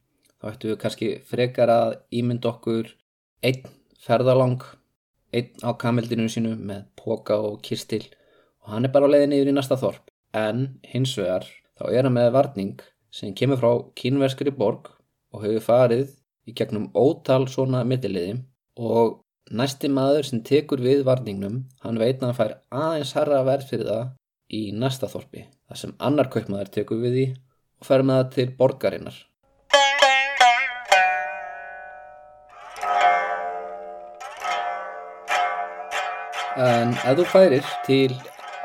[0.40, 2.92] þá ættum við kannski frekar að ímynda okkur
[3.44, 3.66] einn
[4.06, 4.62] ferðalang,
[5.34, 8.04] einn á kamildinu sínu með póka og kistil
[8.64, 10.04] og hann er bara á leiðinni yfir í næsta þorp.
[10.36, 11.46] En hins vegar
[11.78, 14.90] þá er hann með varning sem kemur frá kínverskri borg
[15.32, 16.12] og hefur farið
[16.46, 18.40] í gegnum ótal svona mittileiði
[18.76, 23.68] og Næsti maður sem tekur við varningnum, hann veit að hann fær aðeins harra verð
[23.68, 24.08] fyrir það
[24.50, 27.26] í næsta þorpi, þar sem annar kaupmaður tekur við því
[27.78, 29.20] og fær með það til borgarinnar.
[36.58, 38.18] En ef þú færir til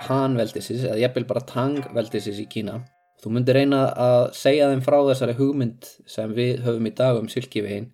[0.10, 2.82] hanveldisins, eða ég vil bara tangveldisins í Kína,
[3.22, 7.30] þú myndir reyna að segja þeim frá þessari hugmynd sem við höfum í dag um
[7.30, 7.92] sylkiveginn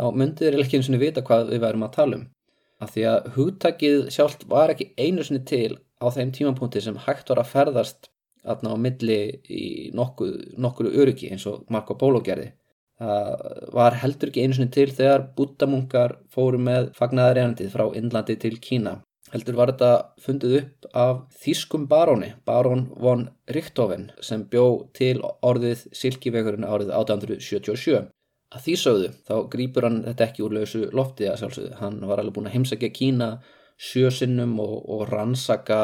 [0.00, 2.28] þá myndir þeir ekki eins og vita hvað við værum að tala um.
[2.80, 7.28] Af því að hugtakið sjálft var ekki einu sinni til á þeim tímapunkti sem hægt
[7.28, 8.08] var að ferðast
[8.48, 9.20] aðna á milli
[9.52, 12.54] í nokkuru öryggi eins og Marco Polo gerði.
[13.00, 13.44] Það
[13.76, 18.98] var heldur ekki einu sinni til þegar búttamunkar fóru með fagnaðarregnandið frá Indlandi til Kína.
[19.30, 19.90] Heldur var þetta
[20.24, 24.64] fundið upp af þýskum baróni, barón von Richthofen sem bjó
[24.96, 28.08] til orðið Silkivegurinn árið 1877.
[28.50, 31.74] Að því sögðu þá grýpur hann þetta ekki úr lausu loftið að sjálfsögðu.
[31.78, 33.28] Hann var alveg búin að heimsækja Kína
[33.80, 35.82] sjösinnum og, og rannsaka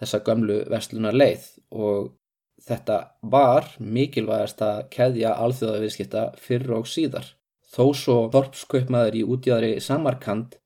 [0.00, 1.44] þessa gömlu vestlunar leið
[1.74, 2.14] og
[2.68, 7.28] þetta var mikilvægast að keðja alþjóðaviðskipta fyrr og síðar.
[7.68, 10.56] Þó svo Þorpskaupmaður í útjáðri Samarkand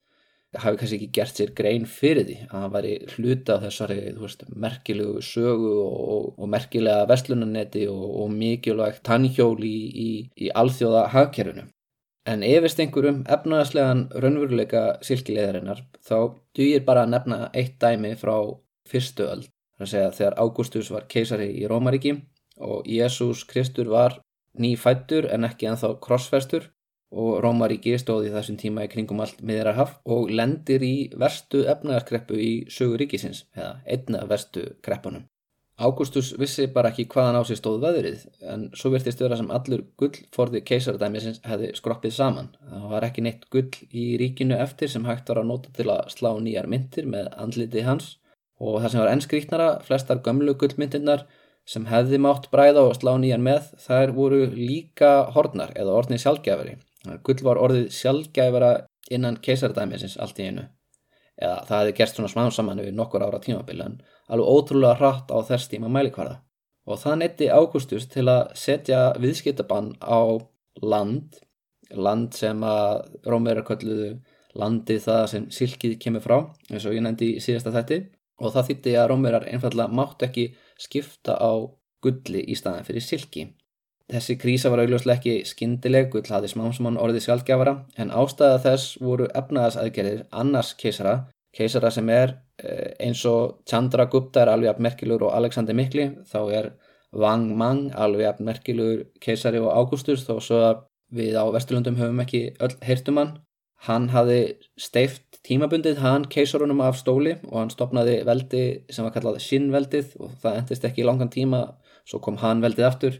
[0.61, 4.43] hafi kannski ekki gert sér grein fyrir því að hann væri hluta af þessari veist,
[4.65, 9.77] merkilegu sögu og, og merkilega vestlunanetti og, og mikilvægt tannhjól í,
[10.07, 11.65] í, í alþjóða hagkerfinu.
[12.29, 16.19] En efist einhverjum efnaðslegan raunveruleika silkileðarinnar þá
[16.55, 18.37] dugir bara að nefna eitt dæmi frá
[18.89, 19.47] fyrstu öll.
[19.79, 22.15] Það er að segja þegar Ágústus var keisari í Rómaríki
[22.63, 24.21] og Jésús Kristur var
[24.61, 26.69] nýfættur en ekki enþá krossfestur
[27.13, 32.53] og Rómaríki stóði þessum tíma í kringum allt miðrarhaf og lendir í verstu efnaðarkreppu í
[32.73, 35.27] sögur ríkisins, eða einna verstu kreppunum.
[35.83, 39.83] Ágústus vissi bara ekki hvaðan á sig stóð veðrið, en svo virtist vera sem allur
[39.99, 42.51] gullforði keisardæmisins hefði skroppið saman.
[42.69, 46.13] Það var ekki neitt gull í ríkinu eftir sem hægt var að nota til að
[46.13, 48.19] slá nýjar myndir með andliti hans
[48.63, 51.27] og það sem var ennskrítnara, flestar gömlu gullmyndirnar
[51.67, 56.77] sem hefði mátt bræða og slá nýjan með, þær voru líka hornar eða orðni sjálfgefari
[57.27, 58.73] Gull var orðið sjálfgæfara
[59.11, 60.69] innan keisardæmisins allt í einu.
[61.43, 63.97] Eða það hefði gerst svona smá saman við nokkur ára tímabili en
[64.29, 66.39] alveg ótrúlega hratt á þess tíma mælikvarða.
[66.87, 70.39] Og það netti Ágústus til að setja viðskiptabann á
[70.83, 71.39] land,
[71.91, 74.11] land sem að Rómverðar kölluðu
[74.59, 76.37] landið það sem silkið kemur frá,
[76.71, 78.03] eins og ég nefndi í síðasta þetti.
[78.43, 80.49] Og það þýtti að Rómverðar einfallega mátt ekki
[80.81, 81.53] skipta á
[82.03, 83.47] gulli í staðan fyrir silki.
[84.13, 89.29] Þessi krísa var augljóslega ekki skindileg, gull hafði smámsmann orðið sjálfgjafara, en ástæða þess voru
[89.41, 91.15] efnaðasaðgerðir annars keisara,
[91.57, 96.11] keisara sem er eh, eins og Chandra Gupta er alveg að merkilur og Alexander Mikli,
[96.29, 96.71] þá er
[97.13, 102.23] Wang Mang alveg að merkilur keisari og Ágústus, þó svo að við á Vesturlundum höfum
[102.25, 103.35] ekki öll heyrtum hann.
[103.83, 104.39] Hafði
[104.79, 110.37] steift tímabundið hann keisarunum af stóli og hann stopnaði veldi sem var kallað Shin-veldið og
[110.45, 111.65] það endist ekki í langan tíma,
[112.07, 113.19] svo kom hann veldið aftur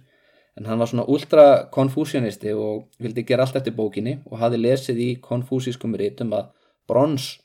[0.59, 5.11] en hann var svona ultra-konfúsianisti og vildi gera allt eftir bókinni og hafi lesið í
[5.25, 6.51] konfúsískum rítum að
[6.89, 7.39] brons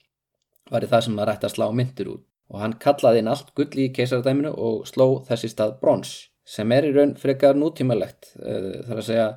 [0.71, 2.23] var í það sem maður ætti að slá myndir út.
[2.51, 6.87] Og hann kallaði inn allt gull í keisardæminu og sló þessi stað brons sem er
[6.87, 8.33] í raun frekar nútímalegt.
[8.39, 9.27] Eh, þar að segja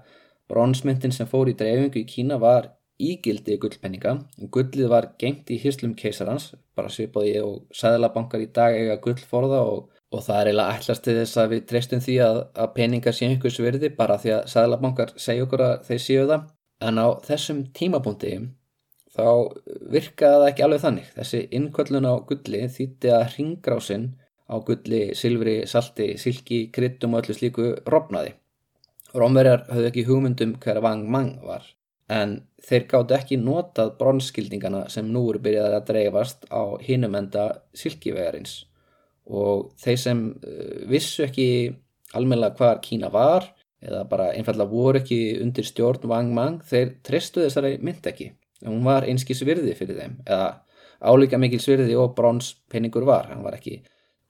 [0.51, 4.13] bronsmyndin sem fór í dreifingu í Kína var ígildi gullpenninga
[4.55, 6.53] gullið var gengt í hyslum keisarans.
[6.77, 11.17] Bara svipaði og sæðlabankar í dag eiga gullforða og og það er eiginlega ætlast til
[11.21, 15.13] þess að við treystum því að, að peningar séu einhvers verði bara því að sæðlabankar
[15.23, 16.49] segja okkur að þeir séu það.
[16.81, 18.33] En á þessum tímapunkti
[19.15, 19.27] þá
[19.95, 21.11] virkaði það ekki alveg þannig.
[21.19, 24.07] Þessi innköllun á gulli þýtti að ringgrásinn
[24.51, 28.35] á gulli, silfri, salti, silki, kryttum og öllu slíku rofnaði.
[29.15, 31.69] Rómverjar höfðu ekki hugmyndum hver Vang Mang var
[32.11, 37.45] en þeir gátt ekki notað bronskildingana sem nú eru byrjaði að dreifast á hinumenda
[37.77, 38.65] silkivegarins
[39.27, 41.49] og þeir sem eh, vissu ekki
[42.17, 43.47] almenna hvað Kína var
[43.81, 48.33] eða bara einfallega voru ekki undir stjórn Wang Mang, þeir trestu þessari mynd ekki.
[48.67, 50.51] Hún var einskis virði fyrir þeim eða
[51.01, 53.31] álíka mikil svirði og bronspenningur var.
[53.31, 53.79] Hann var ekki,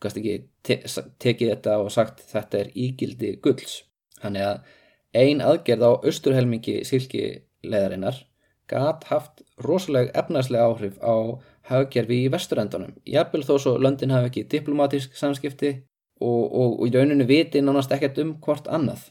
[0.03, 0.77] kannski ekki te
[1.23, 3.81] tekið þetta og sagt þetta er ígildi gulls.
[4.23, 4.77] Þannig að
[5.21, 8.23] ein aðgerð á austurhelmingi silkileðarinnar
[8.71, 12.93] gæt haft rosalega efnarslega áhrif á hagkerfi í vesturendunum.
[13.09, 15.73] Jafnvel þó svo löndin hafi ekki diplomatísk samskipti
[16.21, 19.09] og, og, og í rauninu viti nánast ekkert um hvort annað.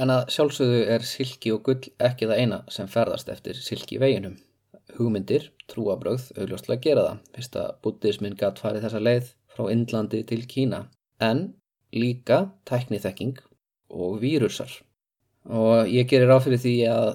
[0.00, 4.38] En að sjálfsögðu er silki og gull ekki það eina sem ferðast eftir silki veginum.
[4.96, 7.18] Hugmyndir, trúabröð, augljóslega gera það.
[7.36, 10.86] Fyrst að buddhismin gatt farið þessa leið frá Indlandi til Kína.
[11.20, 11.52] En
[11.92, 13.36] líka tæknithekking
[13.92, 14.72] og vírusar.
[15.44, 17.08] Og ég gerir áfyrir því að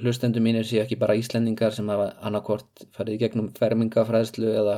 [0.00, 4.76] hlustendur mínir séu ekki bara Íslendingar sem hafa annarkort farið í gegnum fermingafræðslu eða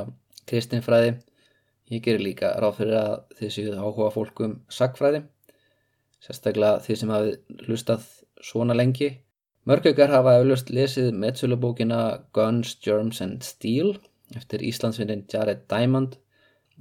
[0.49, 1.17] kristinfræði.
[1.89, 5.23] Ég gerir líka ráð fyrir að þið séu áhuga fólkum sagfræði,
[6.23, 8.07] sérstaklega þið sem hafi hlustað
[8.51, 9.11] svona lengi.
[9.69, 11.99] Mörgökar hafa eflaust lesið meðsölubókina
[12.33, 13.97] Guns, Germs and Steel
[14.37, 16.19] eftir Íslandsvinnin Jared Diamond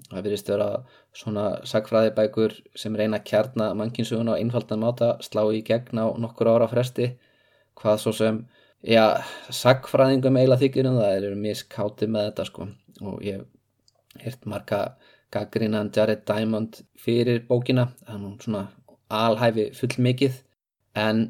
[0.07, 0.69] það virðist vera
[1.17, 6.69] svona sagfræðibækur sem reyna kjarna mannkinsuguna og einfaldan máta slá í gegn á nokkur ára
[6.71, 7.11] fresti
[7.79, 8.41] hvað svo sem
[8.83, 12.69] já, sagfræðingum eiginlega þykir um það eru miskáti með þetta sko.
[13.05, 14.83] Og ég hef hirt marga
[15.35, 18.63] gaggrínan Jared Diamond fyrir bókina hann er svona
[19.13, 20.41] alhæfi full mikið
[20.99, 21.21] en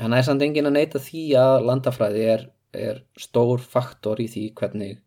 [0.00, 4.44] hann er samt engin að neyta því að landafræði er, er stór faktor í því
[4.58, 4.98] hvernig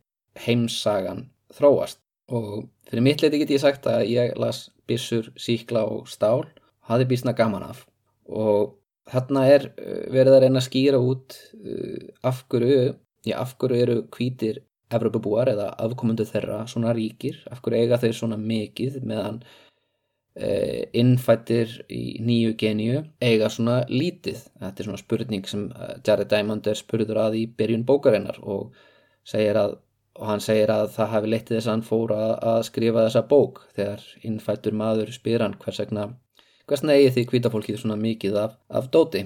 [0.46, 2.00] heimsagan þróast.
[2.32, 6.46] Og fyrir mitt leiti get ég sagt að ég las Bissur, Síkla og Stál
[6.88, 7.86] hafi bísna gaman af.
[8.28, 8.78] Og
[9.10, 12.94] þarna er uh, verið að reyna að skýra út uh, af hverju,
[13.28, 18.16] já af hverju eru hvítir Evropabúar eða afkomundu þeirra svona ríkir, af hverju eiga þeir
[18.18, 24.42] svona mikið meðan uh, innfættir í nýju geníu eiga svona lítið?
[24.60, 25.70] Þetta er svona spurning sem
[26.04, 28.76] Jared Diamond er spurður að í byrjun bókarinnar og
[29.32, 29.80] að
[30.20, 33.24] og hann segir að það hafi leittið þess að hann fór að, að skrifa þessa
[33.32, 33.62] bók.
[33.78, 36.08] Þegar innfættur maður spyr hann hvers vegna
[36.72, 39.26] hversna eigi því kvítafólkið svona mikið af, af dóti.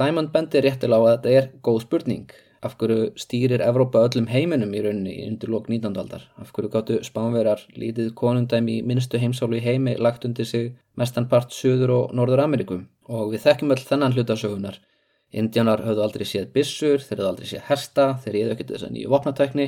[0.00, 2.30] Diamond bendir réttilega á að þetta er góð spurning
[2.64, 5.92] af hverju stýrir Evrópa öllum heiminum í rauninni undir lók 19.
[6.00, 10.72] aldar af hverju gáttu spánverar lítið konundæmi í minnstu heimsálu í heimi lagt undir sig
[10.98, 14.80] mestan part Suður og Norður Amerikum og við þekkjum öll þennan hlutasögunar
[15.28, 19.12] Indianar höfðu aldrei séð bissur, þeir höfðu aldrei séð hersta, þeir íðu ekkert þessa nýju
[19.12, 19.66] vopnatekni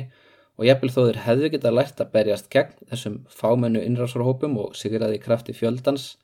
[0.57, 5.21] og jafnvel þó þeir hefðu geta lært að berjast gegn þessum fámennu innrásarhópum og sigraði
[5.21, 6.15] krafti fjöldans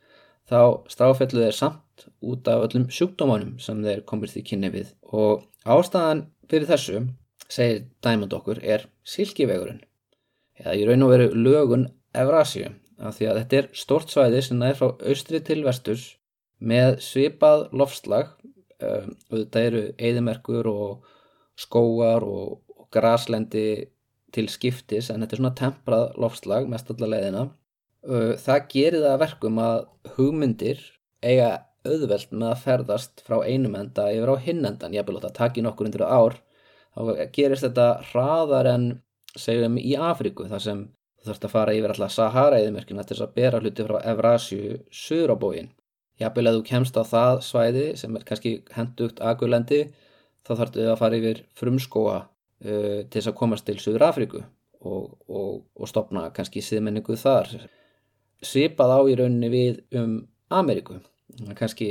[0.47, 4.93] þá stráfellu þeir samt út af öllum sjúkdómanum sem þeir komur því kynni við.
[5.11, 7.03] Og ástæðan fyrir þessu,
[7.51, 9.81] segir Diamond okkur, er silkivegurinn.
[10.57, 11.87] Eða í raun og veru lögun
[12.17, 16.07] Evrasíu af því að þetta er stort svæði sem er frá austri til vesturs
[16.57, 18.31] með svipað lofslag
[18.81, 21.11] um, og þetta eru eðimerkur og
[21.57, 23.67] skóar og, og graslendi
[24.33, 27.45] til skiptis en þetta er svona temprað lofslag mest allar leiðina
[28.07, 29.79] það gerir það verkum að
[30.15, 30.83] hugmyndir
[31.25, 31.49] eiga
[31.87, 35.59] auðvelt með að ferðast frá einum enda yfir á hinn endan ég vil láta taka
[35.59, 36.37] í nokkur undir ár
[36.95, 38.87] þá gerist þetta hraðar en
[39.37, 40.83] segjum í Afríku þar sem
[41.17, 45.35] þú þarfst að fara yfir alltaf Sahara-eðimerkina til þess að bera hluti frá Evrasju söður
[45.35, 45.71] á bógin
[46.21, 49.83] jápil að þú kemst á það svæði sem er kannski hendugt agulendi
[50.47, 54.41] þá þarfstu að fara yfir frumskóa uh, til þess að komast til Suður Afríku
[54.81, 57.51] og, og, og stopna kannski síðmenningu þar
[58.43, 60.19] svipað á í rauninni við um
[60.53, 60.99] Ameríku.
[61.57, 61.89] Kannski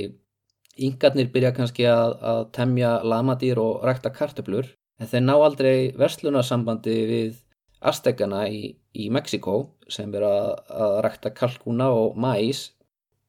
[0.76, 4.70] yngarnir byrja kannski að, að temja lamadýr og rækta kartöflur
[5.00, 7.42] en þeir ná aldrei verslunasambandi við
[7.86, 9.58] Aztekana í, í Mexiko
[9.92, 12.70] sem er að, að rækta kalkuna og mæs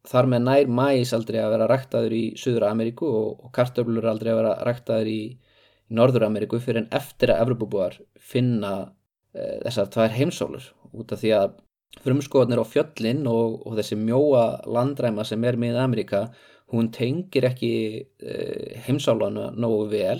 [0.07, 4.31] þar með nær mæs aldrei að vera ræktaður í Suður Ameríku og, og kartöflur aldrei
[4.31, 5.19] að vera ræktaður í
[5.87, 8.73] í Norður-Ameríku fyrir en eftir að Evropabúar finna
[9.31, 11.55] e, þessar tvær heimsólur út af því að
[12.03, 16.27] frumskoðanir á fjöllin og, og þessi mjóa landræma sem er með Ameríka
[16.73, 17.71] hún tengir ekki
[18.19, 18.33] e,
[18.85, 20.19] heimsálana nógu vel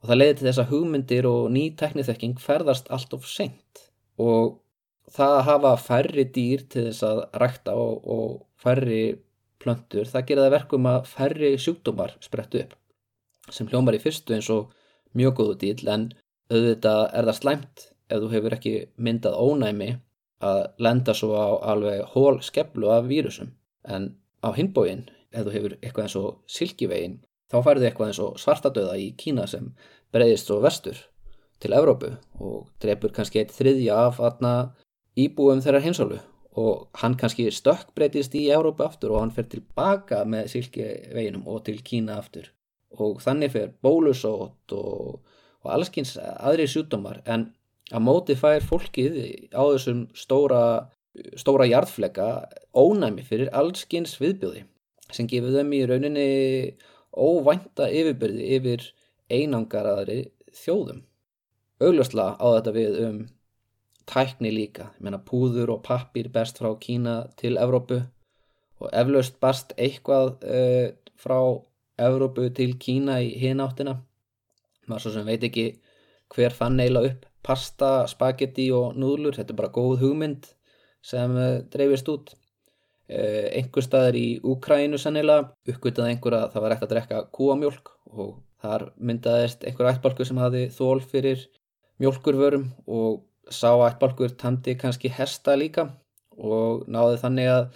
[0.00, 3.84] og það leiði til þess að hugmyndir og ný tekniþekking ferðast allt of sent
[4.20, 4.56] og
[5.12, 8.30] það að hafa færri dýr til þess að rækta og, og
[8.60, 9.02] færri
[9.62, 12.76] plöntur það gera það verkum að færri sjúkdómar sprettu upp
[13.52, 14.72] sem hljómar í fyrstu eins og
[15.16, 16.08] mjög góðu dýl en
[16.50, 19.90] auðvitað er það slæmt ef þú hefur ekki myndað ónæmi
[20.44, 23.54] að lenda svo á alveg hól skeflu af vírusum.
[23.84, 27.18] En á hinbóin ef þú hefur eitthvað eins og silkivegin
[27.52, 29.70] þá færðu eitthvað eins og svartadöða í Kína sem
[30.14, 30.98] breyðist svo vestur
[31.62, 32.12] til Evrópu
[32.42, 34.54] og drefur kannski eitt þriðja af aðna
[35.16, 36.18] íbúum þeirra hinsólu
[36.56, 41.64] og hann kannski stökk breytist í Evrópu aftur og hann fer tilbaka með silkiveginum og
[41.68, 42.48] til Kína aftur.
[42.96, 45.20] Og þannig fyrir bólusótt og,
[45.60, 47.50] og allskins aðri sjútumar en
[47.92, 49.18] að móti fær fólkið
[49.54, 50.62] á þessum stóra,
[51.38, 52.28] stóra jarðfleka
[52.76, 54.64] ónæmi fyrir allskins viðbjóði
[55.14, 56.30] sem gefur þeim í rauninni
[57.16, 58.88] óvænta yfirbyrði yfir
[59.30, 60.18] einangaraðri
[60.56, 61.04] þjóðum.
[61.82, 63.16] Augljósla á þetta við um
[64.06, 68.00] tækni líka, menna púður og pappir best frá Kína til Evrópu
[68.82, 71.38] og eflaust bast eitthvað uh, frá
[72.02, 73.98] Evrópu til Kína í hináttina
[74.86, 75.66] maður svo sem veit ekki
[76.34, 79.36] hver fann eila upp pasta, spagetti og núðlur.
[79.38, 80.50] Þetta er bara góð hugmynd
[81.06, 82.34] sem uh, dreifist út.
[83.06, 87.92] Uh, einhver staðar í Úkrænu sannilega uppgötaði einhver að það var ekkert að drekka kúamjólk
[88.16, 88.32] og
[88.62, 91.44] þar myndaðist einhver ættbalkur sem hafi þól fyrir
[92.02, 93.22] mjólkurvörum og
[93.52, 95.86] sá ættbalkur tamdi kannski hesta líka
[96.36, 97.68] og náði þannig að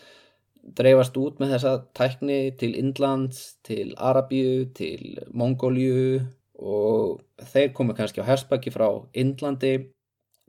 [0.81, 6.21] dreifast út með þessa tækni til Indlands, til Arabíu, til Mongóliu
[6.61, 8.87] og þeir komu kannski á herspaki frá
[9.17, 9.75] Indlandi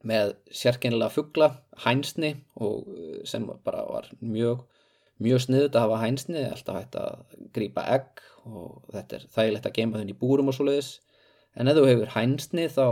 [0.08, 1.52] með sérkennilega fuggla,
[1.86, 4.66] hænsni og uh, sem bara var mjög,
[5.22, 9.78] mjög sniðut að hafa hænsni, alltaf hægt að grípa egg og þetta er þægilegt að
[9.78, 10.96] geima þunni í búrum og svoleiðis.
[11.56, 12.86] En ef þú hefur hænsni þá,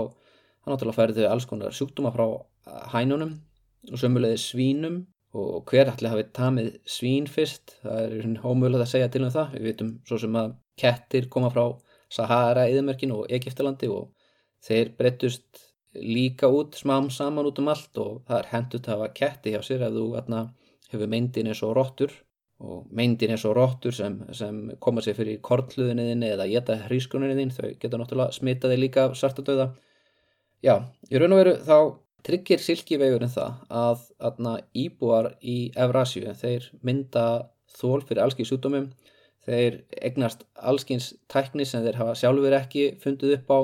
[0.62, 2.28] þá náttúrulega færðu þau alls konar sjúkdóma frá
[2.94, 3.40] hænunum
[3.90, 5.00] og sömulegði svínum
[5.34, 9.56] og hver allir hafi tamið svín fyrst, það er hómöluð að segja til um það.
[9.56, 11.66] Við vitum svo sem að kettir koma frá
[12.10, 14.10] Sahara, Íðmerkin og Egiptalandi og
[14.66, 19.14] þeir breyttust líka út smám saman út um allt og það er hendut að hafa
[19.20, 20.42] ketti hjá sér ef þú atna,
[20.92, 22.14] hefur meindin eins og róttur
[22.60, 27.70] og meindin eins og róttur sem, sem koma sér fyrir kortluðinniðinni eða geta hrískuninniðin, þau
[27.80, 29.72] geta náttúrulega smitaði líka svartadauða.
[30.66, 30.76] Já,
[31.10, 31.78] í raun og veru þá
[32.28, 37.26] tryggir silkivegurinn það að atna, íbúar í Evrasju, þeir mynda
[37.80, 38.90] þól fyrir allski sjútumum,
[39.48, 39.80] þeir
[40.10, 43.60] egnast allskins tækni sem þeir hafa sjálfur ekki fundið upp á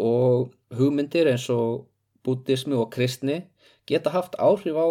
[0.00, 1.86] og hugmyndir eins og
[2.26, 3.40] bútismi og kristni
[3.88, 4.88] geta haft áhrif á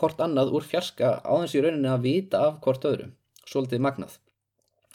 [0.00, 3.12] hvort annað úr fjarska á þess í rauninni að vita af hvort öðrum,
[3.44, 4.14] svolítið magnað.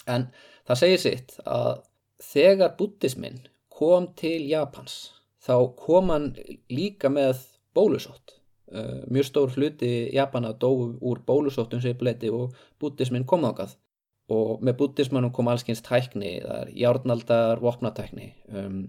[0.09, 0.29] En
[0.67, 1.83] það segir sitt að
[2.21, 3.43] þegar bútismin
[3.75, 5.15] kom til Japans
[5.45, 6.31] þá kom hann
[6.71, 7.43] líka með
[7.75, 8.34] bólusótt.
[8.65, 13.75] Uh, mjög stór hluti Japana dói úr bólusóttum sem bleiti og bútismin kom ákað
[14.33, 18.79] og með bútismanum kom allskyns tækni, það er járnaldar vopnatækni um,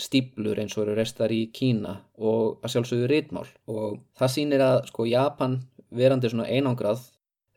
[0.00, 4.78] stíplur eins og eru restar í Kína og að sjálfsögðu rítmál og það sýnir að
[4.88, 5.58] sko Japan
[5.92, 7.04] verandi svona einangrað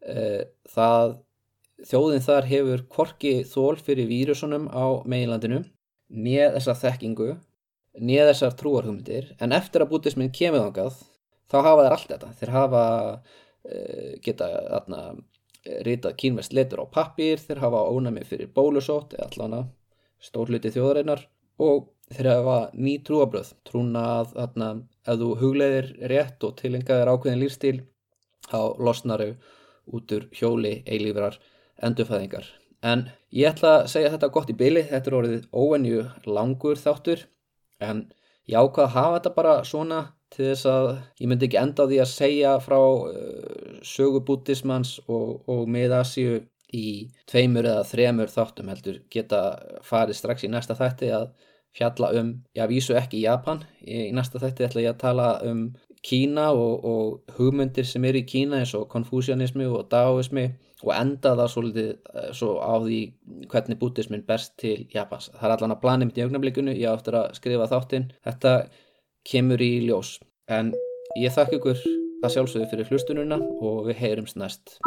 [0.04, 1.16] e, það
[1.88, 5.62] þjóðin þar hefur korki þól fyrir vírusunum á meginlandinu
[6.12, 7.30] nýð þessar þekkingu
[8.04, 11.00] nýð þessar trúarhumdir en eftir að bútismin kemur ángað
[11.52, 12.34] þá hafa þeir allt þetta.
[12.40, 12.84] Þeir hafa
[13.66, 13.80] e,
[14.26, 15.02] geta aðna
[15.86, 19.70] rítað kínvest letur á pappir þeir hafa ónæmi fyrir bólusótt eða allan
[20.22, 21.26] stór hluti þjóðarinnar
[21.62, 24.70] og þeir hafa ný trúabröð trúna að þarna,
[25.08, 27.78] ef þú hugleðir rétt og tilengaðir ákveðin lífstíl
[28.46, 31.40] þá losnar þau út úr hjóli eilífrar
[31.86, 32.46] endurfæðingar.
[32.86, 37.26] En ég ætla að segja þetta gott í byli þetta er orðið óenju langur þáttur
[37.82, 38.06] en
[38.46, 40.02] ég ákvað að hafa þetta bara svona
[40.34, 40.90] til þess að
[41.22, 46.42] ég myndi ekki enda á því að segja frá uh, sögubútismans og, og miðasíu
[46.76, 46.88] í
[47.30, 49.42] tveimur eða þremur þáttum heldur geta
[49.86, 51.28] farið strax í næsta þætti að
[51.76, 55.68] fjalla um, já vísu ekki Japan, í næsta þætti ætla ég að tala um
[56.06, 60.46] Kína og, og hugmyndir sem eru í Kína eins og konfúsianismi og daoismi
[60.84, 63.00] og enda það svolítið eh, svo á því
[63.50, 65.32] hvernig bútismin berst til Japans.
[65.34, 68.54] Það er allan að plani mitt í augnablikunni, ég áttur að skrifa þáttinn, þetta
[69.30, 70.18] kemur í ljós.
[70.48, 70.74] En
[71.20, 71.80] ég þakka ykkur
[72.22, 74.78] það sjálfsögðu fyrir hlustununa og við heyrums næst.